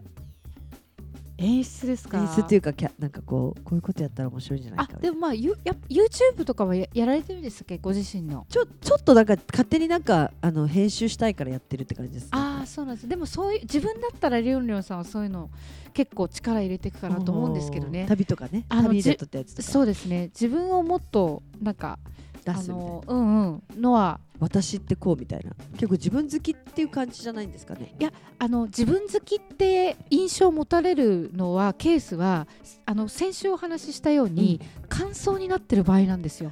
[1.42, 2.18] 演出ですか？
[2.20, 8.46] 演出っていうかキャなんかこうこういうことやったら面白いんじゃないあかでもまあユや YouTube とかはややられてるんですっけご自身の？
[8.50, 13.08] ちょちょっとなんか勝手になんかあの編集したいからやってるって感じです、ね、ああそうなんです。
[13.08, 15.50] でもそういう自分だったらりょんりょんさんはそういうの
[15.94, 18.06] 結構力入れていくかなと思うんですけどね。
[18.08, 18.66] 旅とかね。
[18.70, 19.68] あの旅で撮ったやつとか。
[19.68, 20.26] そうですね。
[20.28, 21.98] 自分をもっとなんか
[22.46, 22.92] あ出すみたいな。
[22.92, 23.82] のうんうん。
[23.82, 25.52] のは私ってこうみたいな。
[25.74, 27.94] 結構自分好きっていう感じじゃないんですかね。
[28.00, 32.48] いやあの自分好きって印象を持たれるのはケースは
[32.90, 36.52] あの先週お話ししたように、うん、感想になってる場合なんですよ。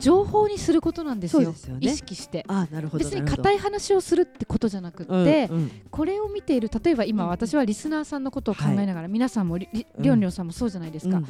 [0.00, 2.46] 情報にすることなんですよ、ね、意識して。
[2.48, 9.68] あなるほど別に硬い話をするってことじゃなくて、うんうん、これを見ている例えば今、私はリスナーさんのことを考えながら、はい、皆さんもり
[9.98, 11.20] りょんりょんさんもそうじゃないですか、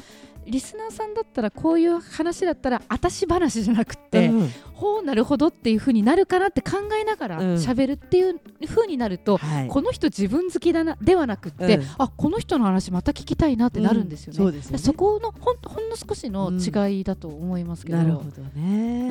[0.45, 14.37] リスナーさんだったらこういう話だったらあたし話じゃなくて、うん、ほうなるほどっていうふうになるかなって考えながら喋るっていうふうになると、うん、この人自分好きだなではなくて、うん、あこの人の話また聞きたいなってなるんですよね。
[14.37, 14.77] そね。
[14.77, 17.97] そこのほんほんの少しの違いだと思いますけど。
[17.97, 19.09] なるほどね、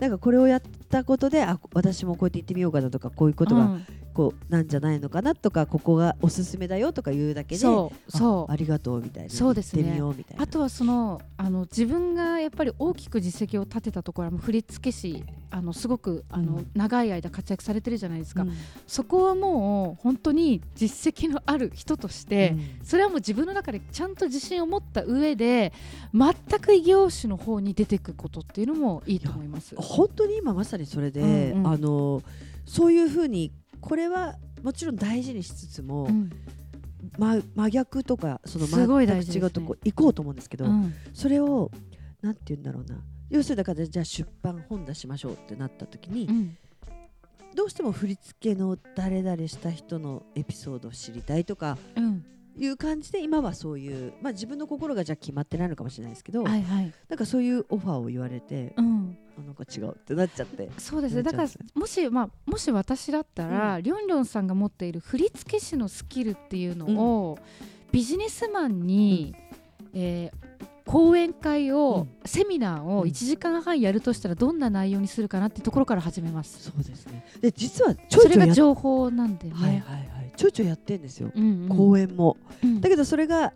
[0.00, 3.78] なんかこれをやったことであ私もこうやって言ってみようかなとかこういうことが
[4.14, 8.52] こうなんじゃないのかなとかここがおすすめだよとか言うだけでそうそう。
[8.52, 9.30] ありがとうみたいな。
[9.30, 10.00] そうですね。
[10.38, 18.52] あとはそのあの自分がやっぱり大きく実績を立てたところは振付師あのすごくあの、うん、長い間活躍されてるじゃないですか、うん、
[18.86, 25.72] そこはもう本当に実績のある人として、うん、それはもう自分の中でちゃんと自信を持った上で
[26.12, 29.74] 全く異業種の方に出ていくことっていうのもいいと思います。
[29.76, 32.22] 本当に今まさにそれで、うんうん、あの
[32.66, 33.52] そういうふうに
[33.84, 36.08] これはもちろん大事にしつつも、
[37.18, 40.64] ま、真逆とかその全く違うとこ行こうと思うんですけど、
[41.12, 41.70] それを
[42.22, 42.98] なんて言うんだろうな。
[43.28, 46.56] 要するにだからじゃあ出版本出しましょうってなった時に、うん、
[47.54, 52.24] どうしても振り付けの誰々した人のエピソードを知りたいとか、うん、
[52.56, 60.70] いう感じで今はそういう、まあ、自分の心がじゃ決まってないのかもしれないですけど、はいはい、なんかそういうオファーを言われて、うん、なんか違うってなっちゃって。
[60.78, 61.22] そうですね。
[61.22, 67.38] だからもし、まあ、もし私だったら、うん、りょんりょんさんが持っている振付師のスキルっていうのを、
[67.92, 69.34] ビジネスマンに、
[69.92, 70.54] うん、えー
[70.86, 76.62] 講演会を、うん、セミナーを1時間半やるとしたらどんな内容にするかなっていうところから始めます。
[76.62, 77.24] そうですね。
[77.40, 79.54] で実はちょいちょいそれが情報なんでね。
[79.54, 80.32] はいはいはい。
[80.36, 81.30] ちょいちょいやってんですよ。
[81.34, 83.54] うんうん、講演も、うん、だけどそれが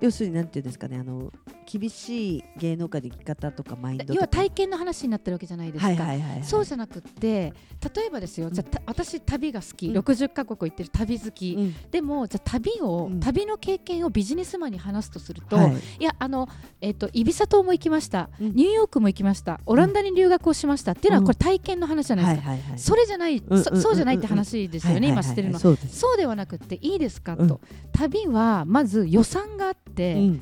[0.00, 1.32] 要するになんていうんですかねあの
[1.70, 7.52] 厳しい芸能界の生き方とかマインド要は体験の話になってるわけじゃないですか、そうじゃなくて
[7.94, 16.48] 例えばですよ、うん、じゃ私旅が好き、うん、60か国行ってる旅好き、うん、でもじゃ旅を、うん、旅の経験をビジネスマンに話すとすると、はい、いやあの、
[16.80, 19.60] えーと、イビサ島も行きました、ニューヨークも行きました。
[19.66, 20.92] オランダに留学をしました。
[20.92, 25.60] っていうのはこれ体験の話じゃないですか、それじゃない、そそうじゃないって話ですよね、今してるのは。
[25.60, 27.36] そうではなくていいですか？
[27.36, 27.60] と、
[27.92, 29.89] 旅はまず予算があって、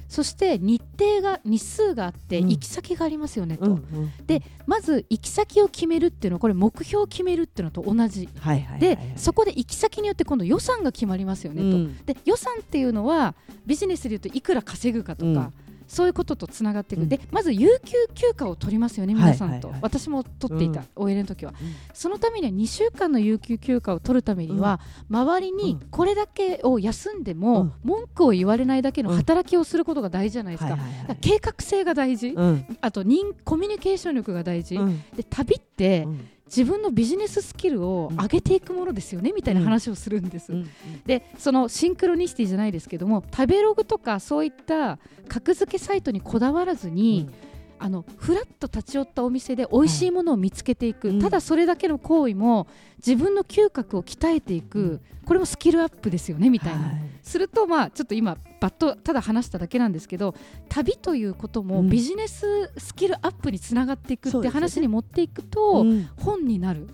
[0.09, 13.35] そして日程が日数があって行き先がありますよねと、うんうん、でまず行き先を決めるっていうのはこれ目標を決めるっていうのと同じ、はいはい、でそこで行き先によって今度予算が決まりますよねと、うん、で予算っていうのは
[13.67, 15.53] ビジネスでいうといくら稼ぐかとか、
[15.89, 24.81] そういうこととつながっていく、うん、でまず有給休暇を取りますよね、皆さんと、私も取っていた、うん、OL の時は、うん、そのためには2週間の有給休暇を取るためには、
[25.11, 30.79] うん、周りにこれだけを休んでも、文句を言われないだけの働きをすることが大事じゃないですか、
[31.21, 32.35] 計画性が大事、
[32.81, 34.79] あと人コミュニケーション力が大事、
[35.17, 36.07] で旅って、
[36.49, 40.53] 自分のビジネススキルを上げていくものですよね、うん、みたいな話をするんです。
[40.53, 40.71] うん、
[41.07, 47.48] でそのシンクロニシティじゃないですけども食べログとかそういった格付けサイトにこだわらずに、うん、
[47.79, 52.67] あのフラッと立ち寄ったお店で美味しいものを見つけていく、はい、ただそれだけの行為も
[52.99, 60.35] 自分の嗅覚を鍛えていく、これもスキルアップですよねみたいな、はい、するとまあちょっと今バッとただ話しただけなんですけど
[60.69, 65.85] 旅ということもビジネススキルアップにつながっていくって話に持っていくと
[66.19, 66.89] 本になる、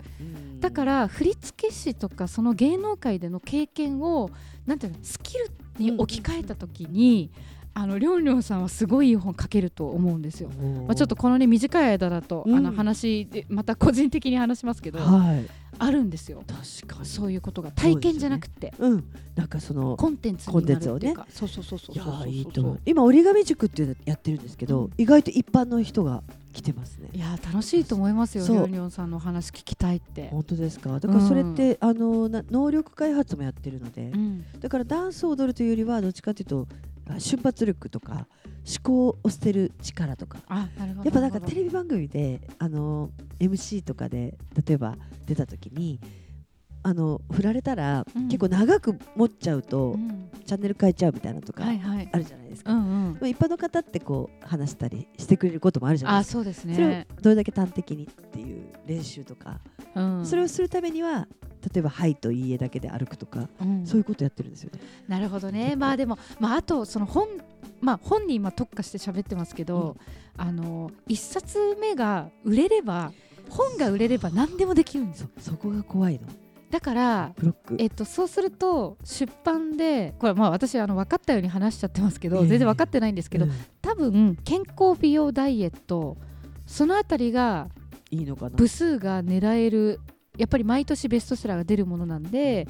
[0.61, 4.31] だから振付師とかその芸能界での経験を
[4.67, 7.31] なんていうのスキルに置き換えた時に、
[7.77, 10.49] あのりょんりょんさんはすごいいい本書けると思うんですよ。
[10.87, 15.45] まあ、ちょっとこのね短い間だと、うん、あの話でまた個人的に話しますけど、はい、
[15.79, 16.45] あるんですよ。
[16.47, 17.07] 確かに。
[17.07, 19.05] そういうことが体験じゃなくて、うね、うん、
[19.35, 22.81] なんかそのコンテンツになるっていうか、ね、そうそうそうそう。
[22.87, 26.23] 今折り紙塾っていうのやってるんですけど、うん、意外と一般の人が
[26.55, 27.11] 来てますね。
[27.13, 28.47] いや楽しいと思いますよ。
[28.47, 30.29] りょんりょんさんの話聞きたいって。
[30.31, 30.99] 本当ですか？
[31.01, 34.13] だからそれって、うん、あの能力開発もやってるので、
[34.61, 36.69] だからダンスを踊るというよりはどっちかというと
[37.19, 38.27] 瞬発力とか
[38.67, 40.69] 思考を捨てる力とかや
[41.09, 44.97] っぱなんかテレビ番組であの MC とかで例えば
[45.27, 46.01] 出た時に
[46.87, 56.33] あの振られたら、うん、結構長く持っちゃうと、うん、チャンネル変えちゃうみたいなとかあるじゃないですか、うんうん、一般の方ってこう話したりしてくれることもあるじゃないですか。
[56.35, 56.75] そうですね。
[56.75, 59.61] それをどれだけ端的にっていう練習とか、
[59.95, 61.27] うん、それをするためには
[61.73, 64.81] 例えば「はい」と「いいえ」だけで歩くとか、うん、そういうことやってるんですよね。
[65.09, 65.77] なるほどね。
[65.77, 67.29] まあでも、まあ、あとその本
[67.81, 69.97] まあ、本に今特化して喋ってますけど、
[70.39, 73.13] うん、あの1冊目が売れれば
[73.51, 75.29] 本が売れれば何でもできるんですよ。
[75.39, 76.27] そそこが怖いの
[76.75, 77.77] だからブロック。
[77.79, 82.47] えっと、そうすると出版でこれまあ私あの分かったように話しちゃってますけど、ええ。
[82.49, 83.53] 全然分かってないんですけど、うん。
[83.81, 86.17] 多分健康美容ダイエット
[86.67, 87.69] そのあたりが
[88.11, 88.57] いいのかな。
[88.57, 90.01] 部数が狙える
[90.37, 92.67] やっぱり毎年ベストセラーが出るものなんで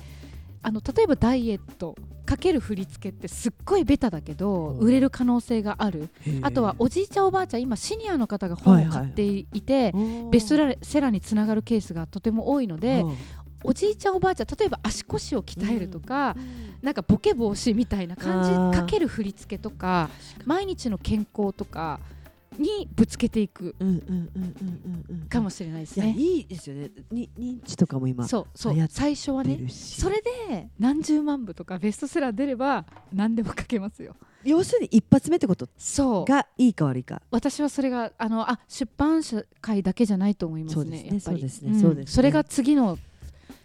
[0.61, 1.95] あの例えばダイエット
[2.27, 6.11] かける振り付けってすっごいベタだけどうん売れる可能性がある。
[6.43, 9.95] あとはおじいちゃんおばあちゃん今シニアの方が本を買っていて、
[10.31, 13.17] ベストセラーにつながるケースがとても多いので、うん
[13.65, 20.11] おじいちゃんおばあちゃん例えば足腰を鍛えるとか、うんなんかボケ防止みたいな感じかける振り付けとか
[20.45, 21.99] 毎日の健康とか
[22.59, 23.75] にぶつけていく
[25.31, 26.15] かもしれないですいやね。
[26.15, 26.91] いいですよね。
[27.11, 32.85] に認知とかも今そうそう最初はねそれで何十万部とかベストセラー出れば
[33.15, 34.15] 何でも書けますよ。
[34.45, 35.67] 要するに一発目ってこと？
[35.79, 36.31] そう。
[36.31, 37.23] がいいか悪いか。
[37.31, 41.39] 私はそれがあのあ出版社会だけじゃないと思いますそうですねねやっぱり。
[41.39, 42.13] そうですねんそうですね。
[42.13, 42.99] それが次の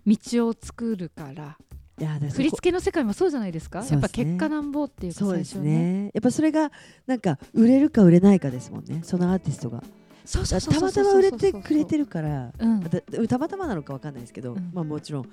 [0.06, 1.58] 道を作るから。
[2.00, 3.82] いや振り付けの世界もそうじゃないですか？
[3.82, 3.88] ね。
[3.92, 6.12] やっぱ結果なんぼっていうかそうです最初ねね。
[6.14, 6.72] やっぱそれが
[7.06, 9.84] なんか売れるか売れないかですもんねそのアーティストが。
[10.24, 12.80] そうそうそうたまたま売れてくれてるからうん。
[12.82, 14.72] だたまたまなのかわかんないですけど、うん。
[14.74, 15.30] まあもちろん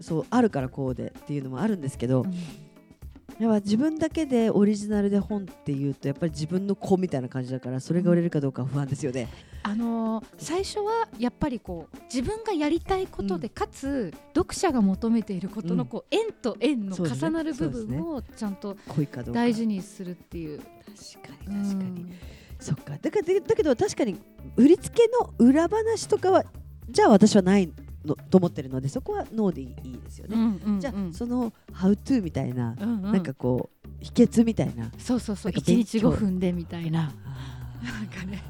[0.00, 2.34] そうあるからこうでっていうのもあるんですけど、うん
[3.38, 9.28] やっぱ自分だけでオリジナルで本っていうとやっぱり自分の子みたいな感じだからそれが売れるかどうかは不安ですよね。
[9.62, 18.76] あのー最初はやっぱりこう自分がやりたいことで、かつ読者が求めていることうんのこう円と円の重なる部分をちゃんと
[19.32, 20.58] 大事にするっていう。
[20.58, 22.12] 確かに確かに、うん。
[22.58, 22.96] そっか。
[23.00, 24.18] だからだだけど確かに
[24.56, 26.44] 売り付けの裏話とかは
[26.88, 27.70] じゃあ私はない
[28.04, 30.36] のと思ってるのでそこはノーでいいですよね。
[30.36, 30.80] うんうんうん。
[30.80, 33.12] じゃあ、その「How to」みたいな、うんうん。
[33.12, 34.90] なんかこう秘訣みたいな。
[34.98, 35.52] そうそうそう。
[35.52, 36.10] なんか1日勉強。
[36.10, 37.12] 5分でみたいな。
[37.82, 38.42] なんかね。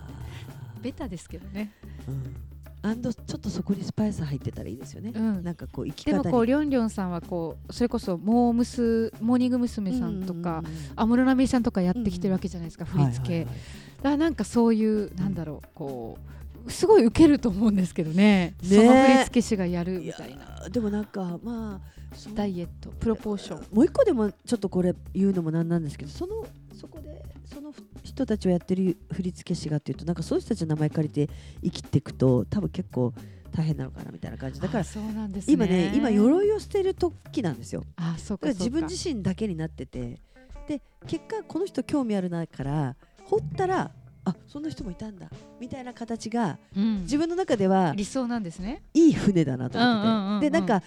[0.80, 1.72] ベタですけどね、
[2.08, 2.36] うん。
[2.82, 5.12] アンドちょっとそこにスパイス入ってたらいいですよね。
[5.14, 9.92] うん、なんかこう生きでもこうりょんりょんさんはこうそれこそモームスモーニング娘。
[9.98, 10.62] さんとか
[10.96, 13.56] 安室奈美恵さんとかやってきてるわけじゃないですか、振り付け、はいはいはい。
[13.98, 18.54] だからなんかそういうなんだろうこうすごい受けると思うんですけどね。
[18.62, 18.68] ね。
[18.68, 20.44] その振り付け師がやるみたいな。
[20.66, 23.66] ーでもなんかまあダイエットプロポーション。
[23.74, 31.32] もう一個でもちょっとこれ言うのもなんなんですけどそのそこでその人たちをやってる振付師がっていうとなんかそういう人たちの名前借りて
[31.62, 33.12] 生きていくと多分結構
[33.52, 34.60] 大変なのかなみたいな感じ。
[34.60, 35.52] だからあそうなんですね。
[35.52, 37.84] 今ね今鎧を捨てる時なんですよ。
[37.96, 38.48] あそうか。
[38.48, 40.20] 自分自身だけになってて。
[40.68, 42.94] で結果この人興味あるなから
[43.24, 43.90] 掘ったら
[44.24, 45.28] あそんな人もいたんだ。
[45.58, 47.02] みたいな形がうん。
[47.02, 48.82] 自分の中では理想なんですね。
[48.94, 50.40] いい船だなと思ってて、うんうんうんうん。
[50.40, 50.82] でなんか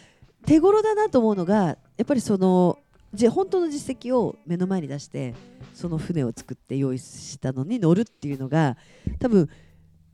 [0.45, 2.77] 手頃だなと思うのがやっぱりその
[3.13, 5.35] じ本当の実績を目の前に出して
[5.73, 8.77] その船を作って用意したのに乗るっていうのが
[9.19, 9.49] 多分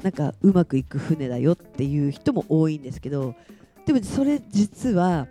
[0.03, 3.35] なんかうまくいく船だよっていう人も多いんですけど
[3.85, 5.27] でもそれ実は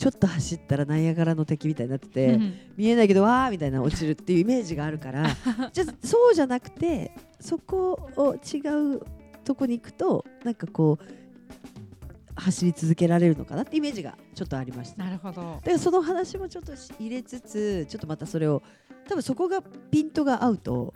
[0.00, 2.54] ちょっと走ったらナイアガラの敵みたいになってて、うん。
[2.74, 5.36] 見えないけどわーみたいな落ちるっていうイメージがあるから
[5.74, 8.60] じゃあそうじゃなくてそこを違
[8.94, 9.02] う
[9.44, 15.04] とこに行くとなんかこう走り続けられるのかなってイメージがちょっとありました。
[15.04, 15.42] なるほど。
[15.42, 18.62] だからその話もちょっとし入れつつちょっとまたそれを
[19.06, 20.94] 多分そこがピントが合うと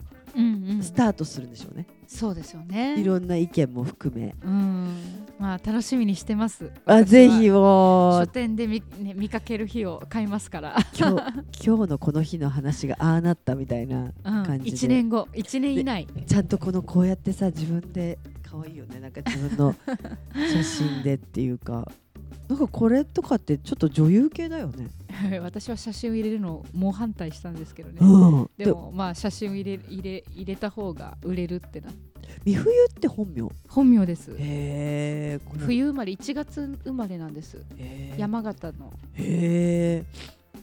[0.81, 2.99] スタートするんでしょうね、そうですよね。
[2.99, 4.33] いろんな意見も含め。
[4.43, 6.71] うんまあ楽しみにしてます。
[6.85, 11.15] あぜひも書う店で見,、ね、見かける日を買いますから、今日
[11.65, 14.11] 今日のこの日の話がああなったみたいなうん、
[14.45, 15.27] 感じで、1年後。
[15.33, 16.07] 1年以内。
[16.25, 18.99] ちゃんとこのこうやってさ自分で可愛いよね。
[18.99, 19.75] なんか自分の
[20.53, 21.91] 写真でっていうか
[22.47, 24.89] なんかこれとかってちょっと女優系だよね。
[25.41, 31.89] 私は写真を入れるのを猛反対したんですけどね、うん、でもまあ写真を入れ入れ入れた方が売れるってな
[32.43, 33.49] 美冬って本名？
[33.67, 34.31] 本名です。
[34.31, 37.63] へえ冬生まれ1月生まれなんです。
[38.17, 38.93] 山形の。
[39.13, 40.05] へえ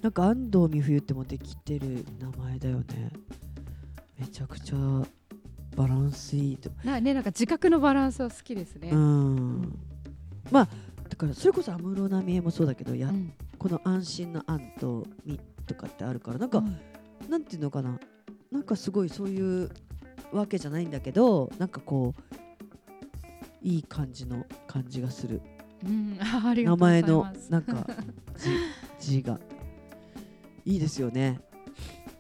[0.03, 2.85] なんか安藤美冬ってもできてる名前だよね。
[4.19, 4.77] めちゃくちゃ
[5.77, 6.71] バランスいいと。
[6.85, 9.79] な,、ね、なんか自覚のバランスは好きですね、うん。
[10.51, 10.69] まあ
[11.13, 13.35] だからそれこそ安室奈美恵もそうだけどや、うん。
[13.59, 17.31] この安心の安とみとかってあるからなんか、うん。
[17.31, 18.01] なんていうのかな。
[18.51, 19.71] なんかすごいそういう
[20.33, 22.35] わけじゃないんだけどなんかこう
[23.63, 25.43] いい感じの感じがする。
[25.85, 26.17] うん、
[26.65, 27.87] 名前のなんか
[28.99, 29.39] 字 字が。
[30.65, 31.41] いいですよね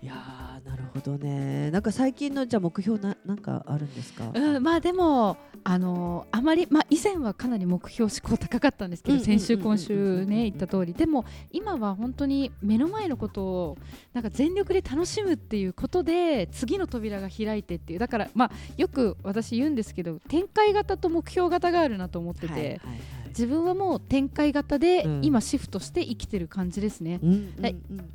[0.02, 1.70] いやーなるほどね。
[1.70, 10.92] なんか最近のじゃあ目標ななんかあるんですか、うん、まあでもあのあまり、まあ、以前はかなり目標志向高かったんですけど先週今週ね言った通り。
[10.92, 13.78] でも今は本当に目の前のことを
[14.12, 17.98] なんか全力で楽しむっていうことで次の扉が開いてっていう。
[18.00, 22.78] だからまあよく私言うんですけど展開型と目標型があるなと思ってて、はいはいはい
[23.32, 25.22] 自分はもう展開型でうん。
[25.22, 27.20] 今シフトして生きてる感じですね、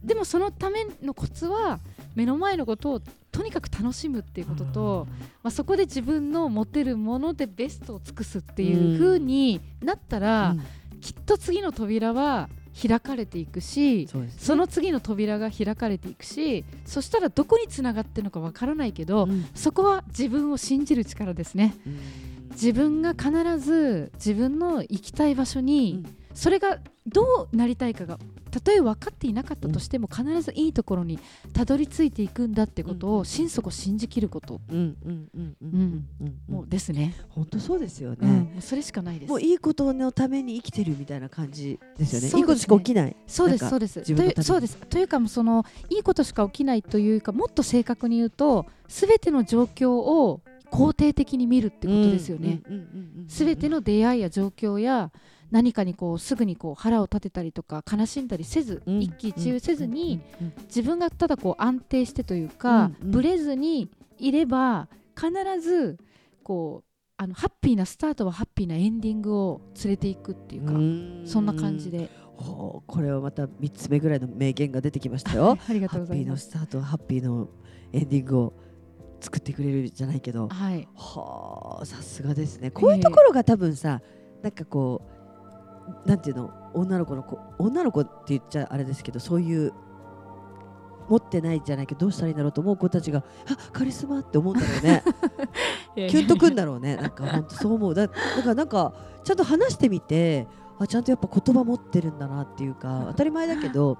[0.03, 1.79] でもそのためのコツは
[2.15, 3.01] 目の前のことを
[3.31, 5.07] とにかく楽しむっていうことと、
[5.43, 10.99] まあ、そこで自分の持てるものでベストを尽くすっていう風になったら、うん。
[10.99, 12.49] きっと次の扉は
[12.79, 14.31] 開かれていくしそね。
[14.37, 19.45] その次の扉が開かれていくしそしたらどこにつながってるのかわからないけど、うん。
[19.55, 21.75] そこは自分を信じる力ですね。
[21.85, 22.26] うん
[22.57, 26.15] 自分が必ず自分の行きたい場所うにん。
[26.33, 28.19] それがどうなりたいかが
[28.51, 31.19] たとえ分かっていなかったとしても必ずいいところに
[31.51, 33.17] たどり着いていくんだってことうん。
[33.17, 34.61] を心底信じきること。
[34.69, 36.37] うんうんうんうんうんうん。
[36.47, 38.29] もうですね、本当そうですよね、うん。
[38.29, 39.29] もうそれしかないです。
[39.29, 42.27] もういいことのために生きてるみたいな感じですよね。
[42.27, 42.39] そうですね。
[42.39, 43.15] いいことしか起きない。
[43.25, 44.03] そうですそうです。
[44.43, 44.77] そうです。
[44.77, 50.41] というかもうそのいいことしか起きないというかもっと正確に言うと全ての状況を
[50.71, 52.61] 肯定的に見るってことですよね。
[53.27, 55.11] すべての出会いや状況や
[55.51, 65.97] 何かにこうすぐにこう腹を立てたりとか悲しんだりせず、うん一喜一憂せずに、うんうん自分がただこう安定してというか、うんうんブレずにいれば必ず
[66.43, 66.87] こう
[67.17, 75.57] あのハッピーなスタートはハッピーなエンディングを連れていくっていうか、うんそんな感じでこれはまた三つ目ぐらいの名言が出てきましたよ。
[75.67, 76.49] ありがハッとうございます。
[76.49, 77.49] ピーのスタートハッピーの
[77.93, 78.53] エンディングを
[79.19, 80.47] 作ってくれるじゃないけど。
[80.49, 82.71] はい、はあさすがですね。
[82.71, 84.01] こういうところが多分さ、
[84.41, 85.01] なんかこ
[86.05, 86.51] うなんていうの？
[86.73, 89.73] 女の子の子女の子って言っちゃあれですけどそういう
[91.09, 95.03] 持ってないじゃないけどどうしたらいいんだろうと思う子たちがあカリスマって思うんだろうね。
[96.09, 96.95] キュンとくんだろうね。
[96.97, 97.95] なんか本当そう思う。
[97.95, 98.93] だだからなんか
[99.23, 100.47] ちゃんと話してみて
[100.77, 103.97] あちゃんとやっぱ言葉持ってるんだなっていうか当たり前だけど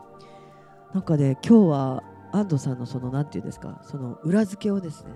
[0.93, 5.11] なんかね今日は安藤さんのそのなんていうんですかその裏付けをですね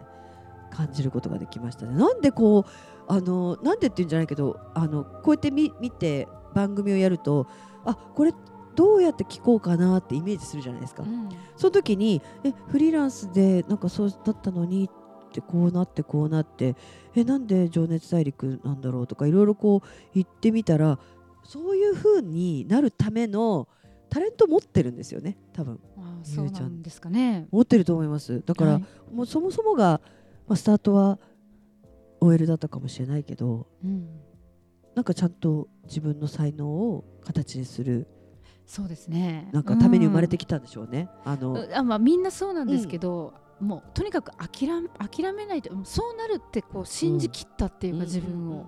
[0.71, 1.93] 感じることができましたね。
[1.93, 2.71] なんでこう
[3.07, 7.47] あのなんでっていうんじゃないけどあのこうやって見見て番組をやると
[7.85, 8.33] あこれ
[8.75, 11.29] どうやって聞こうかなってイメージするじゃないですか、うん。
[11.57, 14.89] その時にえフリーランスでなんかそうだったのに
[15.29, 16.75] ってこうなってこうなって
[17.15, 20.99] えなんで情熱大陸なんだろうとかいろいろこう言ってみたら
[21.43, 23.67] そういう風になるための
[24.11, 25.79] タレント持ってるんですよね多分。
[25.97, 27.47] あゆうちゃんそうなんですかね。
[27.49, 28.43] 持ってると思います。
[28.45, 28.85] だから、はい。
[29.13, 30.01] もうそもそもが、
[30.47, 31.17] まあ、スタートは
[32.19, 34.09] OL だったかもしれないけどうん。
[34.95, 38.05] なんかちゃんと自分の才能を形にする。
[38.65, 39.49] そうですね。
[39.53, 41.07] なんかために生まれてききたんでしょうね。
[41.23, 41.73] あのうん。
[41.73, 48.65] あまあ、みんなそうなんですけど、もうとにかく諦め諦めないとそうなるってこう信じきったっていうか、自分を、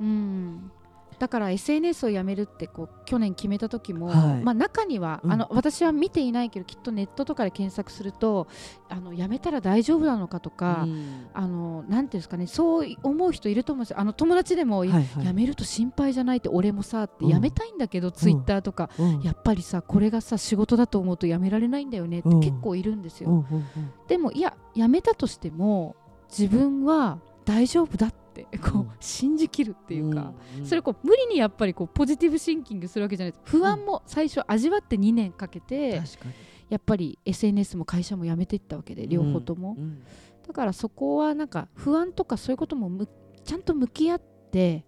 [0.00, 0.72] うん、
[1.18, 4.42] だから SNS をやめるってこう去年決めた時も、はい。
[4.42, 5.32] まあ、中には、うん。
[5.32, 8.48] あの私は見ていないけどきっとネットとかで検索すると
[8.88, 11.26] あのやめたら大丈夫なのかとか、うん。
[11.32, 14.00] あのなんていうんですかねそう思う人いると思うんですよ。
[14.00, 15.24] あの友達でも、はいはい。
[15.24, 18.90] やめると心配じゃないって俺もさってうんやめたいんだけど、ツイッターとか。
[18.98, 19.20] うん。
[19.22, 22.40] やっぱりさこれがさ仕事だと思うとやめられないんだよねってうん。
[22.40, 23.66] 結構いるんですよ、うんうんうん。
[24.08, 25.96] でもいややめたとしても
[26.28, 28.90] 自分は大丈夫だってこう、うん。
[29.00, 30.66] 信じきるっていうか、うん。
[30.66, 36.02] それこう無理にやっぱりこうポジティブシンキングするわけじゃない不安も最初味わって2年かけて、
[36.68, 40.02] やっぱり SNS も会社も辞めていったわけで両方とも、うん。
[40.46, 43.08] だからそこはなんか不安とかそういうこともむ
[43.44, 44.84] ちゃんと向き合って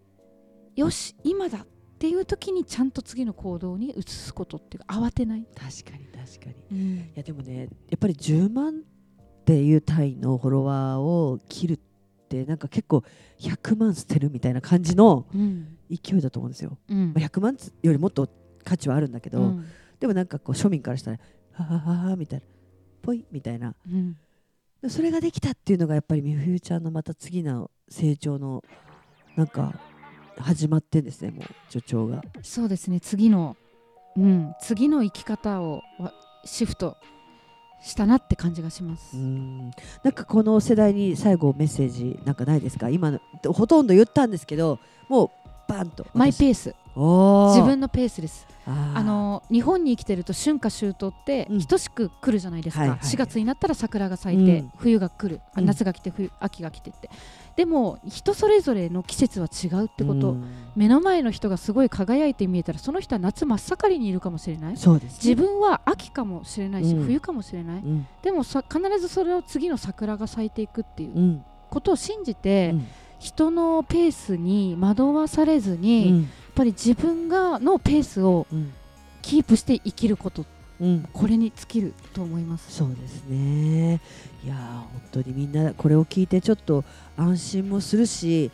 [0.74, 1.66] よし今だっ
[1.98, 6.96] ていう時にちゃんと次の行動に移すことっていうか慌てない、確かに確かに。
[6.96, 8.82] いやでもねやっぱり10万
[9.40, 11.80] っていう単位のフォロワーを切る
[12.26, 13.04] ってなんか結構
[13.38, 15.78] 100万捨てるみたいな感じのうん。
[15.88, 17.12] 勢いだと思うんですよ、うん。
[17.14, 18.28] まあ、100万よりもっと
[18.64, 19.64] 価値はあるんだけど、うん。
[20.00, 21.18] でもなんかこう庶民からしたら
[21.52, 22.46] ははははみたいな
[23.06, 23.74] ぽいみたいな。
[23.88, 24.16] うん。
[24.90, 28.62] それができたっていうのがやっぱりみふゆちゃんのまた次の成長の
[29.36, 29.80] なんか
[30.38, 32.22] 始まってんですねもう助長が。
[32.42, 33.56] そうですね次の、
[34.16, 36.12] うん、次の生き方をわ
[36.44, 36.96] シフト
[37.80, 39.16] したなって感じがします。
[39.16, 39.70] うん
[40.02, 42.88] なんかこの世代に最後メッセージなんかないですか？
[42.88, 43.20] 今の
[43.52, 46.06] ほとんど言ったんですけどもうバンと。
[46.14, 46.54] マイペー。
[46.54, 48.46] ス自分のペースです。
[48.66, 51.62] あの日本に生きてると春夏秋冬ってうん。
[51.62, 52.98] 等しく来るじゃないですか、はいはい。
[53.00, 54.72] 4月になったら桜が咲いて、うん。
[54.78, 57.10] 冬が来る、夏が来て冬秋が来てって。
[57.54, 60.44] でも人それぞれの季節は違うってこと、うん。
[60.74, 64.76] 目の前の人がすごい輝いて見えたらその人は夏真っ盛りにいるかもしれない。
[64.78, 65.18] そうですね。
[65.22, 67.04] 自分は秋かもしれないし、うん。
[67.04, 67.82] 冬かもしれない。
[67.82, 68.06] うん。
[68.22, 71.44] でもさ必ずそれを次の桜が咲いていくっていううん。
[71.68, 72.86] ことを信じて、うん
[73.18, 78.72] 人のペースに惑わされずに、やっうんぱり自分がのペースをうん。
[79.22, 80.46] キープして生きること
[80.80, 81.08] うん。
[81.12, 82.72] これに尽きると思います。
[82.72, 84.00] そうですね。
[84.44, 86.84] いやー本当にみんなこれを聞いてちょっと
[87.16, 88.50] 安心もするし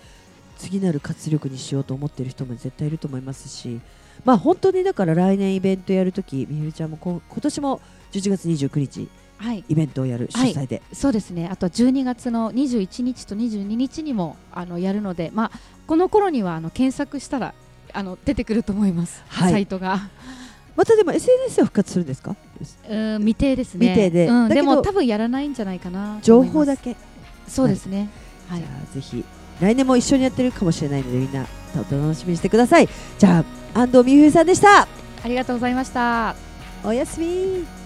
[0.56, 3.80] 次なる活力にしようと思ってる人も絶対いると思いますし
[4.24, 7.80] まあ本当にだから来年イベントやるときみゆりちゃんもこ今年も
[8.12, 9.08] 11月29日はい、
[9.68, 11.48] イベントをやる主はい催で、そうですね。
[11.50, 17.54] あとは12月の21日と22日にもあのやるので、まあこの頃にはあの検索したら
[17.92, 19.22] あの出てくると思います。
[19.28, 20.08] はいサイトが。
[20.74, 22.36] またでも SNS は復活するんですか？
[22.88, 23.88] うん未定ですね。
[23.88, 26.44] 未定でうん、でも多分やらないんじゃないかなと情。
[26.44, 26.96] 報だけ、
[27.48, 28.08] そうですね。
[28.48, 28.68] はいじゃ。
[28.68, 29.24] あぜひ
[29.60, 32.88] 来年も一緒にやってるかもしれないのでみんなお楽しみにしてください
[33.18, 36.34] じゃあ安藤美冬さんでしたありがとうございました。
[36.84, 37.81] おやすみ